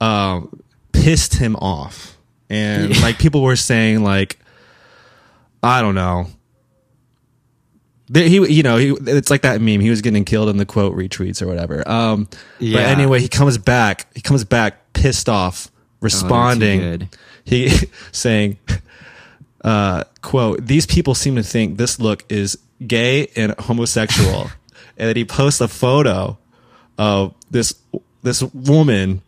[0.00, 0.62] um
[0.92, 2.16] pissed him off.
[2.48, 4.38] And like people were saying like
[5.62, 6.28] I don't know.
[8.08, 9.80] There- He, you know, he, it's like that meme.
[9.80, 11.86] He was getting killed in the quote retweets or whatever.
[11.88, 12.28] Um,
[12.58, 14.06] But anyway, he comes back.
[14.14, 17.08] He comes back pissed off responding, good.
[17.44, 17.70] he
[18.12, 18.58] saying,
[19.64, 24.50] uh, "quote These people seem to think this look is gay and homosexual,"
[24.96, 26.38] and then he posts a photo
[26.98, 27.74] of this
[28.22, 29.22] this woman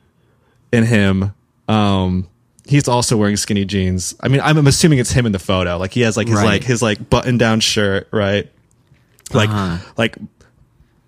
[0.72, 1.35] and him.
[1.68, 2.29] Um,
[2.66, 4.14] he's also wearing skinny jeans.
[4.20, 5.76] I mean, I'm, I'm assuming it's him in the photo.
[5.79, 6.45] Like he has like his Right.
[6.47, 8.51] like his like button down shirt, right?
[9.33, 9.79] Like Uh-huh.
[9.97, 10.16] like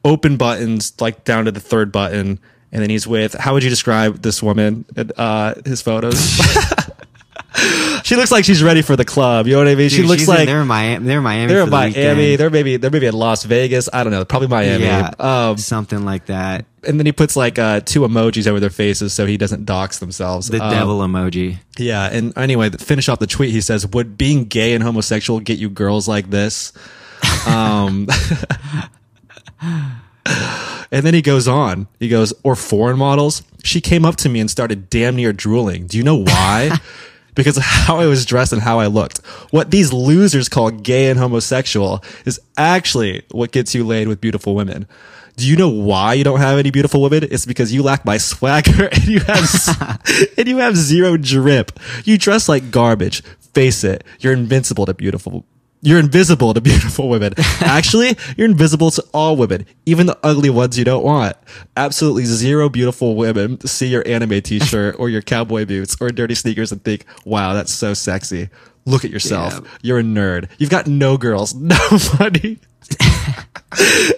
[0.05, 2.39] open buttons like down to the third button
[2.73, 6.17] and then he's with how would you describe this woman in uh his photos
[8.05, 10.21] she looks like she's ready for the club you know what i mean she looks
[10.21, 11.05] she's in- like they're in Miami.
[11.05, 11.47] They're in Miami.
[11.53, 12.39] they're for in the miami weekend.
[12.41, 16.05] they're maybe they're maybe in las vegas i don't know probably miami yeah, um something
[16.05, 16.65] like that.
[16.87, 19.99] and then he puts like uh two emojis over their faces so he doesn't dox
[19.99, 21.59] themselves The Um, devil emoji.
[21.77, 25.59] yeah, and anyway, finish off the tweet, he says, "Would being gay and homosexual get
[25.59, 26.73] you girls like this?"
[27.47, 28.07] Um,
[30.93, 31.89] and then he goes on.
[31.99, 35.87] He goes, "Or foreign models." She came up to me and started damn near drooling.
[35.87, 36.79] Do you know why?
[37.35, 39.25] because of how I was dressed and how I looked.
[39.51, 44.55] What these losers call gay and homosexual is actually what gets you laid with beautiful
[44.55, 44.87] women.
[45.37, 47.27] Do you know why you don't have any beautiful women?
[47.31, 51.79] It's because you lack my swagger and you have and you have zero drip.
[52.05, 53.23] You dress like garbage.
[53.55, 55.45] Face it, you're invincible to beautiful.
[55.83, 57.35] You're invisible to beautiful women.
[57.61, 61.37] Actually, you're invisible to all women, even the ugly ones you don't want.
[61.77, 66.73] Absolutely zero beautiful women see your anime t-shirt or your cowboy boots or dirty sneakers
[66.73, 68.51] and think, "Wow, that's so sexy."
[68.87, 69.55] Look at yourself.
[69.55, 69.69] Yeah.
[69.83, 70.49] You're a nerd.
[70.59, 71.79] You've got no girls, no
[72.19, 72.59] money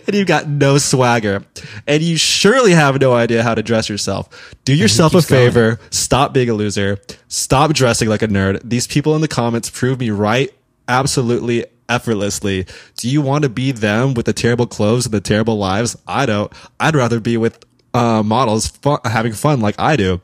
[0.07, 1.45] and you've got no swagger,
[1.87, 4.55] and you surely have no idea how to dress yourself.
[4.65, 5.51] Do yourself a keeps going.
[5.51, 5.81] favor.
[5.91, 6.99] Stop being a loser.
[7.29, 8.61] Stop dressing like a nerd.
[8.65, 10.53] These people in the comments prove me right
[10.89, 12.67] absolutely effortlessly.
[12.97, 15.97] Do you want to be them with the terrible clothes and the terrible lives?
[16.07, 16.53] I don't.
[16.81, 17.65] I'd rather be with
[17.95, 18.73] uh, models
[19.05, 20.21] having fun like I do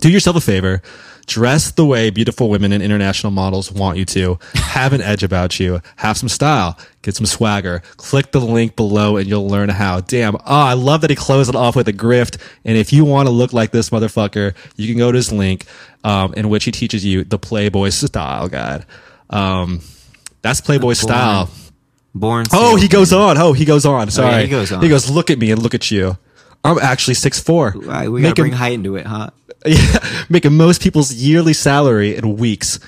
[0.00, 0.82] do yourself a favor.
[1.26, 4.38] Dress the way beautiful women and international models want you to.
[4.54, 5.80] Have an edge about you.
[5.96, 6.78] Have some style.
[7.02, 7.82] Get some swagger.
[7.96, 10.00] Click the link below and you'll learn how.
[10.00, 10.36] Damn.
[10.36, 12.40] Oh, I love that he closed it off with a grift.
[12.64, 15.64] And if you want to look like this motherfucker, you can go to his link,
[16.04, 18.86] um, in which he teaches you the Playboy style guide.
[19.30, 19.80] Um,
[20.42, 21.50] that's Playboy style.
[22.14, 22.46] Born.
[22.52, 23.36] Oh, he goes on.
[23.38, 24.10] Oh, he goes on.
[24.10, 24.44] Sorry.
[24.44, 24.82] he goes on.
[24.82, 26.16] He goes, look at me and look at you.
[26.64, 27.74] I'm actually six four.
[27.76, 29.30] Right, we gotta bring height into it, huh?
[29.66, 29.98] Yeah,
[30.28, 32.78] making most people's yearly salary in weeks.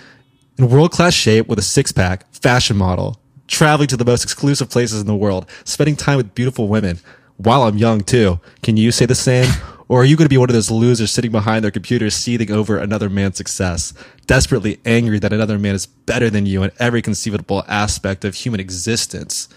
[0.58, 4.70] In world class shape with a six pack, fashion model, traveling to the most exclusive
[4.70, 6.98] places in the world, spending time with beautiful women
[7.36, 8.38] while I'm young too.
[8.62, 9.50] Can you say the same?
[9.88, 12.50] Or are you going to be one of those losers sitting behind their computer seething
[12.50, 13.94] over another man's success,
[14.26, 18.60] desperately angry that another man is better than you in every conceivable aspect of human
[18.60, 19.48] existence?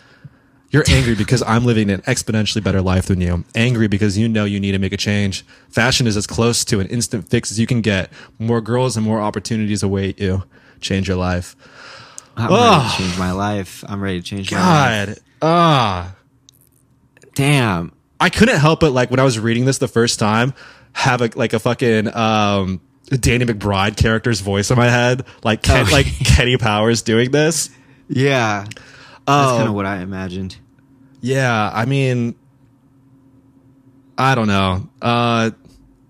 [0.70, 3.44] You're angry because I'm living an exponentially better life than you.
[3.56, 5.46] Angry because you know you need to make a change.
[5.68, 8.10] Fashion is as close to an instant fix as you can get.
[8.40, 10.44] More girls and more opportunities await you.
[10.80, 11.58] Change your life.
[12.38, 13.84] I'm ready to change my life.
[13.86, 15.08] I'm ready to change my life.
[15.08, 15.18] God.
[15.42, 16.16] Ah.
[17.36, 17.92] Damn.
[18.22, 20.54] I couldn't help but like when I was reading this the first time,
[20.94, 25.26] have a like a fucking um Danny McBride character's voice in my head.
[25.44, 25.92] Like Ken, Oh.
[25.92, 27.70] like Kenny Powers doing this.
[28.08, 28.64] Yeah.
[28.66, 28.78] That's
[29.28, 29.56] Oh.
[29.58, 30.56] kind of what I imagined.
[31.20, 32.36] Yeah, I mean,
[34.18, 34.88] I don't know.
[35.02, 35.52] Uh,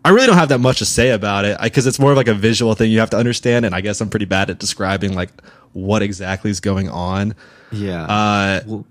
[0.04, 2.28] I really don't have that much to say about it because it's more of like
[2.28, 5.14] a visual thing you have to understand, and I guess I'm pretty bad at describing
[5.14, 5.30] like
[5.74, 7.36] what exactly is going on.
[7.72, 8.04] Yeah.
[8.06, 8.86] Uh, we'll,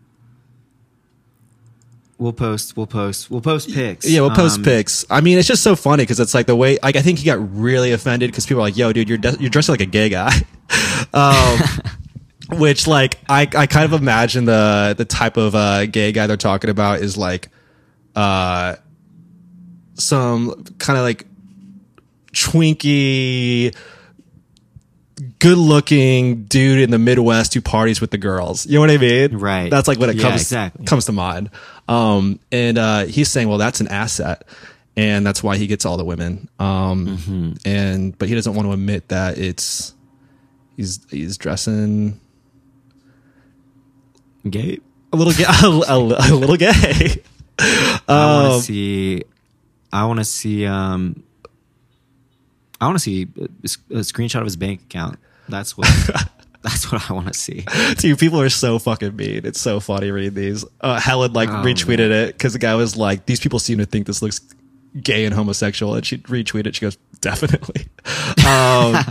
[2.21, 2.77] we'll post.
[2.77, 3.31] We'll post.
[3.31, 4.09] We'll post pics.
[4.09, 5.05] yeah, we'll post Um, pics.
[5.11, 6.79] I mean, it's just so funny because it's like the way.
[6.83, 9.37] Like, I think he got really offended because people are like, "Yo, dude, you're de-
[9.41, 10.33] you're dressing like a gay guy."
[11.15, 11.59] um,
[12.59, 16.37] which like I I kind of imagine the the type of uh, gay guy they're
[16.37, 17.49] talking about is like
[18.17, 18.77] uh
[19.95, 21.27] some kind of like
[22.33, 23.75] twinky
[25.39, 28.67] good looking dude in the Midwest who parties with the girls.
[28.67, 29.37] You know what I mean?
[29.39, 29.71] Right.
[29.71, 30.85] That's like what it Yeah, comes exactly.
[30.87, 31.51] comes to mind.
[31.89, 34.45] Um and uh he's saying, well, that's an asset.
[34.97, 36.49] And that's why he gets all the women.
[36.59, 37.53] Um Mm-hmm.
[37.65, 39.95] and but he doesn't want to admit that it's
[40.77, 42.19] he's he's dressing
[44.49, 44.79] Gay.
[45.13, 47.23] a little gay a, a- a little gay.
[47.59, 49.23] I Um, want to see.
[49.93, 50.67] I want to see.
[50.67, 51.23] Um.
[52.81, 55.19] I want to see a, a screenshot of his bank account.
[55.49, 55.89] That's what.
[56.63, 57.65] that's what I want to see.
[57.97, 59.43] Dude, people are so fucking mean.
[59.45, 60.65] It's so funny reading these.
[60.81, 63.87] Uh, Helen like Oh, retweeted it because the guy was like, "These people seem to
[63.87, 64.41] think this looks
[65.01, 66.67] gay and homosexual," and she retweeted.
[66.67, 66.77] it.
[66.77, 67.87] She goes, "Definitely."
[68.47, 69.05] um,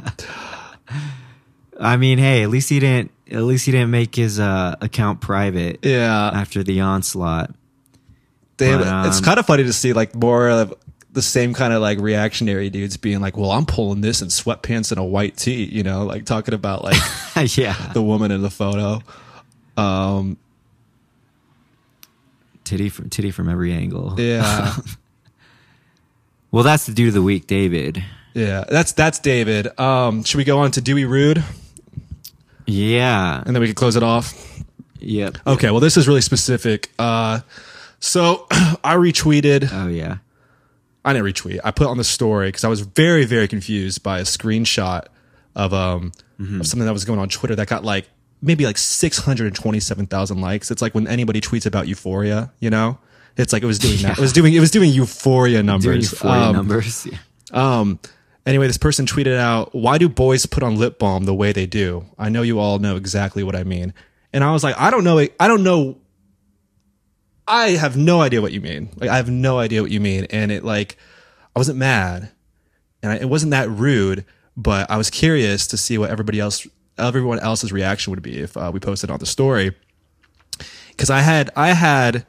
[1.80, 3.12] I mean, hey, at least he didn't.
[3.32, 7.52] At least he didn't make his uh, account private yeah, after the onslaught.
[8.58, 10.74] damn, but, it's um, kind of funny to see like more of
[11.12, 14.92] the same kind of like reactionary dudes being like, "Well, I'm pulling this in sweatpants
[14.92, 16.98] and a white tee," you know, like talking about like
[17.58, 17.92] yeah.
[17.94, 19.02] the woman in the photo.
[19.78, 20.38] Um,
[22.64, 24.14] Titty from titty from every angle.
[24.20, 24.76] yeah,
[26.52, 28.04] Well, that's the dude of the week, David.
[28.34, 28.64] yeah.
[28.70, 29.80] That's that's David.
[29.80, 31.44] Um, should we go on to Dewey Rude
[32.68, 33.42] Yeah.
[33.46, 34.34] and then we can close it off?
[35.00, 35.38] Yep.
[35.48, 35.72] Okay.
[35.72, 36.92] Well, this is really specific.
[37.00, 37.40] Uh,
[38.00, 38.46] so
[38.84, 39.70] I retweeted.
[39.72, 40.18] Oh yeah.
[41.06, 41.60] I didn't retweet.
[41.64, 45.06] I put on the story because I was very, very confused by a screenshot
[45.56, 48.08] of um of something that was going on Twitter that got like
[48.42, 50.72] maybe like six hundred and twenty seven thousand likes.
[50.72, 52.98] It's like when anybody tweets about Euphoria, you know.
[53.38, 54.18] It's like it was doing that.
[54.18, 55.84] It was doing it was doing Euphoria numbers.
[55.86, 57.08] Doing euphoria Um, numbers.
[57.10, 57.18] Yeah.
[57.54, 58.00] um,
[58.46, 61.66] anyway, this person tweeted out, "Why do boys put on lip balm the way they
[61.66, 63.94] do?" I know you all know exactly what I mean,
[64.34, 65.98] and I was like, I don't know, I don't know.
[67.50, 68.90] I have no idea what you mean.
[68.96, 70.98] Like, I have no idea what you mean, and it like,
[71.56, 72.30] I wasn't mad,
[73.02, 74.24] and I, it wasn't that rude,
[74.56, 78.56] but I was curious to see what everybody else, everyone else's reaction would be if
[78.56, 79.76] uh, we posted on the story,
[80.92, 82.26] because I had, I had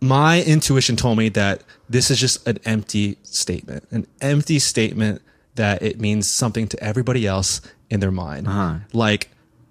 [0.00, 5.22] my intuition told me that this is just an empty statement, an empty statement
[5.56, 7.60] that it means something to everybody else
[7.90, 8.46] in their mind.
[8.46, 8.76] Uh-huh.
[8.92, 9.30] Like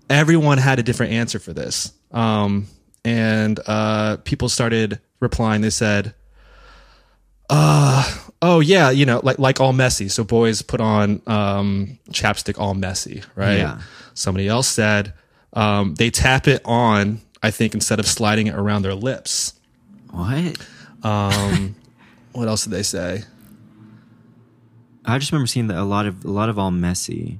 [0.10, 1.94] everyone had a different answer for this.
[2.12, 2.68] Um,
[3.06, 5.62] and uh, people started replying.
[5.62, 6.14] They said,
[7.50, 12.60] uh, "Oh yeah, you know, like like all messy." So boys put on um, chapstick
[12.60, 13.58] all messy, right?
[13.60, 13.82] Yeah.
[14.14, 15.14] Somebody else said
[15.54, 17.22] um, they tap it on.
[17.44, 19.54] I think instead of sliding it around their lips.
[20.10, 20.58] What?
[21.04, 21.76] Um,
[22.32, 23.24] what else did they say?
[25.06, 27.40] I just remember seeing that a lot of a lot of all messy.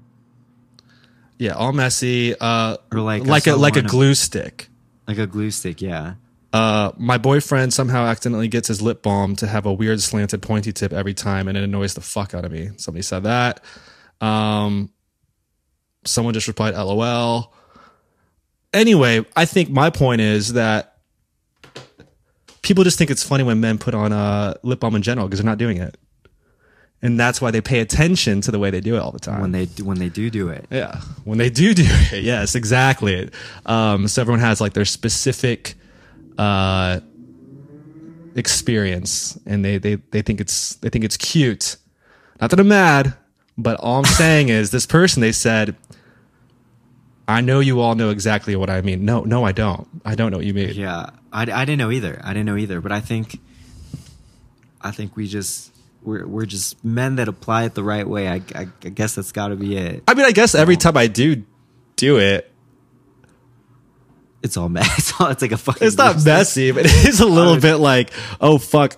[1.40, 2.36] Yeah, all messy.
[2.40, 4.70] Uh, Or like like a like a one of- glue stick.
[5.08, 6.16] Like a glue stick, yeah.
[6.52, 10.72] Uh, my boyfriend somehow accidentally gets his lip balm to have a weird slanted pointy
[10.72, 12.70] tip every time, and it annoys the fuck out of me.
[12.78, 13.62] Somebody said that.
[14.22, 14.90] Um,
[16.06, 17.54] someone just replied, "LOL."
[18.74, 20.98] Anyway, I think my point is that
[22.62, 25.40] people just think it's funny when men put on uh, lip balm in general because
[25.40, 25.98] they're not doing it,
[27.02, 29.42] and that's why they pay attention to the way they do it all the time.
[29.42, 30.66] When they do, when they do do it.
[30.72, 33.30] Yeah, when they do do it, yes, exactly.
[33.66, 35.76] Um, so everyone has like their specific
[36.38, 37.02] uh,
[38.36, 41.78] experience, and they they they think it's they think it's cute.
[42.42, 43.14] Not that I'm mad,
[43.58, 45.76] but all I'm saying is this person they said,
[47.28, 49.88] "I know you all know exactly what I mean." No, no, I don't.
[50.06, 50.72] I don't know what you mean.
[50.74, 52.20] Yeah, I, I didn't know either.
[52.24, 52.82] I didn't know either.
[52.82, 53.40] But I think,
[54.82, 55.75] I think we just
[56.06, 58.28] we're we're just men that apply it the right way.
[58.28, 60.04] I I, I guess that's got to be it.
[60.08, 61.44] I mean, I guess every time I do
[61.96, 62.52] do it,
[64.44, 64.88] It's all mess.
[65.00, 65.86] It's, all, it's like a fucking.
[65.88, 68.98] it's not messy, but it is a little bit like, oh fuck,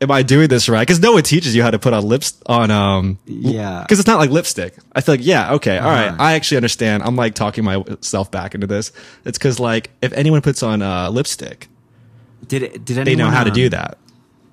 [0.00, 0.80] am I doing this right?
[0.86, 3.18] Because no one teaches you how to put on lips on um.
[3.24, 3.82] Yeah.
[3.82, 4.74] Because it's not like lipstick.
[4.92, 6.08] I feel like yeah, okay, all right.
[6.08, 6.16] Uh-huh.
[6.22, 7.02] I actually understand.
[7.02, 8.92] I'm like talking myself back into this.
[9.24, 11.68] It's because like if anyone puts on uh, lipstick,
[12.46, 13.04] Did it, did anyone?
[13.04, 13.96] they know how to um, do that,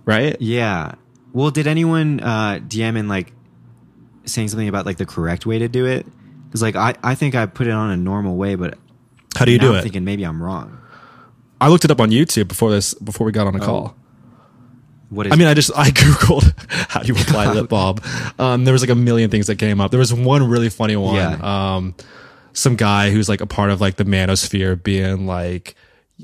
[0.06, 0.38] right?
[0.40, 0.94] Yeah.
[1.34, 3.34] Well, did anyone uh, DM in like
[4.26, 6.06] saying something about like the correct way to do it?
[6.46, 8.78] Because like I I think I put it on a normal way, but
[9.38, 9.82] How do you do I'm it?
[9.84, 10.78] thinking maybe I'm wrong.
[11.62, 13.96] I looked it up on YouTube before this before we got on a call.
[15.10, 15.34] What is?
[15.34, 16.54] I mean, I just I googled
[16.90, 17.98] how do you apply lip balm.
[18.40, 19.92] Um, there was like a million things that came up.
[19.92, 21.16] There was one really funny one.
[21.16, 21.76] Yeah.
[21.76, 21.96] Um,
[22.54, 25.76] some guy who's like a part of like the manosphere being like,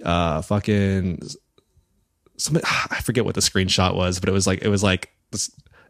[0.03, 1.19] uh, fucking.
[2.37, 5.11] Some, I forget what the screenshot was, but it was like it was like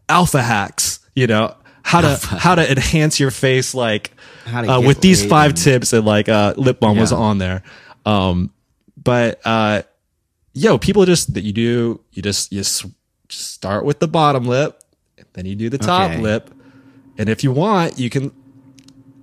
[0.08, 1.00] alpha hacks.
[1.14, 4.12] You know how to how to enhance your face like
[4.46, 7.62] uh, with these five and- tips and like uh, lip balm was on there.
[8.04, 8.52] Um,
[9.02, 9.82] but uh,
[10.52, 12.84] yo, people just that you do, you just you s-
[13.28, 14.80] just start with the bottom lip,
[15.32, 16.20] then you do the top Okay.
[16.20, 16.50] lip,
[17.18, 18.32] and if you want, you can.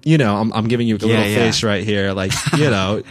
[0.06, 1.36] You know, I'm, I'm giving you a Yeah, little yeah.
[1.38, 3.04] face right here, like you know,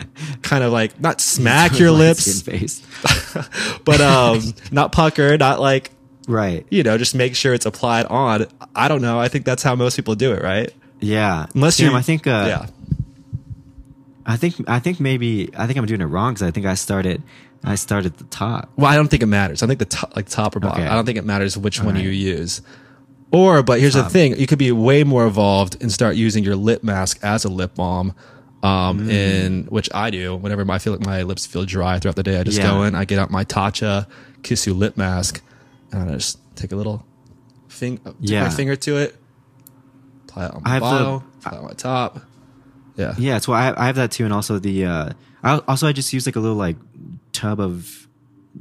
[0.42, 2.82] kind of like not smack your lips, face.
[3.84, 5.90] but um, not pucker, not like
[6.28, 6.66] right.
[6.70, 8.46] you know, just make sure it's applied on.
[8.74, 9.18] I don't know.
[9.18, 10.72] I think that's how most people do it, right?
[11.00, 11.46] Yeah.
[11.54, 12.26] Unless you, I think.
[12.26, 12.66] Uh, yeah,
[14.24, 14.56] I think.
[14.68, 15.50] I think maybe.
[15.56, 17.22] I think I'm doing it wrong because I think I started.
[17.64, 18.70] I started the top.
[18.76, 19.62] Well, I don't think it matters.
[19.62, 20.82] I think the top, like top or bottom.
[20.82, 20.88] Okay.
[20.90, 22.04] I don't think it matters which one right.
[22.04, 22.60] you use.
[23.32, 26.54] Or, but here's the thing: you could be way more evolved and start using your
[26.56, 28.14] lip mask as a lip balm.
[28.64, 29.10] Um, Mm.
[29.10, 32.38] in which I do whenever I feel like my lips feel dry throughout the day.
[32.38, 32.68] I just Yeah.
[32.70, 34.06] go in, I get out my Tatcha
[34.42, 35.42] Kissu lip mask,
[35.90, 37.04] and I just take a little
[37.66, 38.44] fing, dip Yeah.
[38.44, 39.16] my finger to it,
[40.28, 42.20] apply it on my bottom, apply it on my top.
[42.96, 44.84] Yeah, Yeah, so I, I have that too, and also the.
[44.84, 45.10] Uh,
[45.42, 46.76] I also I just use like a little like
[47.32, 48.06] tub of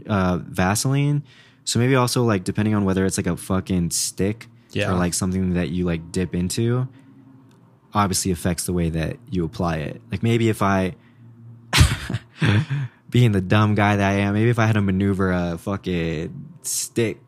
[0.07, 1.22] uh, Vaseline.
[1.63, 4.91] So maybe also like depending on whether it's like a fucking stick Yeah.
[4.91, 6.88] or like something that you like dip into,
[7.93, 10.01] obviously affects the way that you apply it.
[10.11, 10.95] Like maybe if I,
[13.09, 16.51] being the dumb guy that I am, maybe if I had to maneuver a fucking
[16.63, 17.19] stick,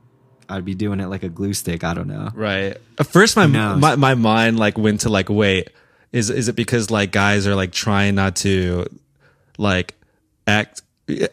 [0.49, 1.83] I'd be doing it like a glue stick.
[1.83, 2.29] I don't know.
[2.33, 2.77] Right.
[2.97, 5.69] At first, my, my my mind like went to like, wait,
[6.11, 8.85] is is it because like guys are like trying not to
[9.57, 9.95] like
[10.47, 10.81] act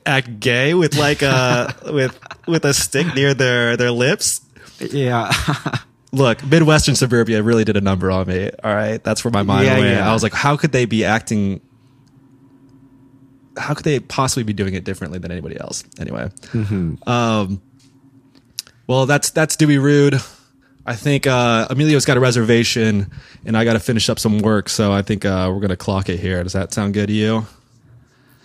[0.07, 4.41] act gay with like uh, a with with a stick near their their lips?
[4.81, 5.31] Yeah.
[6.13, 8.51] Look, Midwestern suburbia really did a number on me.
[8.65, 9.91] All right, that's where my mind Yeah, went.
[9.97, 10.11] yeah.
[10.11, 11.61] I was like, how could they be acting?
[13.57, 15.85] How could they possibly be doing it differently than anybody else?
[15.99, 17.09] Anyway, Mm-hmm.
[17.09, 17.61] um,
[18.87, 20.15] well, that's that's Dewey Rude.
[20.87, 23.11] I think uh, Emilio's got a reservation,
[23.45, 24.69] and I got to finish up some work.
[24.69, 26.43] So I think uh, we're gonna clock it here.
[26.43, 27.47] Does that sound good to you?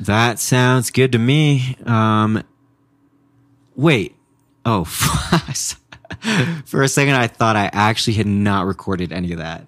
[0.01, 1.77] That sounds good to me.
[1.85, 2.43] Um,
[3.75, 4.15] wait.
[4.65, 4.83] Oh,
[6.65, 9.65] for a second, I thought I actually had not recorded any of that.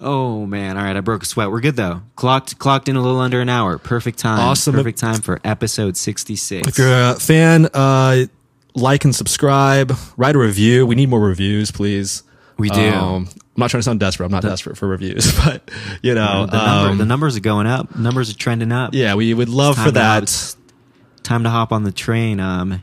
[0.00, 0.76] Oh man!
[0.76, 1.50] All right, I broke a sweat.
[1.50, 2.02] We're good though.
[2.16, 3.78] Clocked clocked in a little under an hour.
[3.78, 4.40] Perfect time.
[4.40, 4.74] Awesome.
[4.74, 6.66] Perfect time for episode sixty six.
[6.66, 8.26] If you're a fan, uh,
[8.74, 9.92] like and subscribe.
[10.16, 10.86] Write a review.
[10.86, 12.24] We need more reviews, please.
[12.58, 12.90] We do.
[12.90, 14.26] Um, I'm not trying to sound desperate.
[14.26, 15.70] I'm not desperate for reviews, but
[16.02, 17.94] you know, the, number, um, the numbers are going up.
[17.96, 18.94] Numbers are trending up.
[18.94, 20.56] yeah, we would love for that.
[21.22, 22.40] time to hop on the train.
[22.40, 22.82] Um,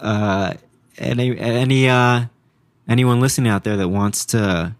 [0.00, 0.54] uh,
[0.98, 2.26] any any uh,
[2.88, 4.74] anyone listening out there that wants to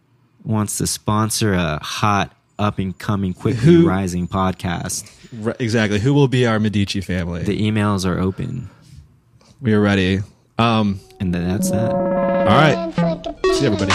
[0.44, 5.08] wants to sponsor a hot up and coming, quickly Who- rising podcast,
[5.60, 5.98] exactly.
[6.00, 7.42] Who will be our Medici family?
[7.44, 8.68] the emails are open,
[9.60, 10.20] we are ready.
[10.58, 11.92] Um, and then that's that.
[11.92, 12.02] all
[12.46, 12.92] right.
[13.54, 13.92] See you, everybody.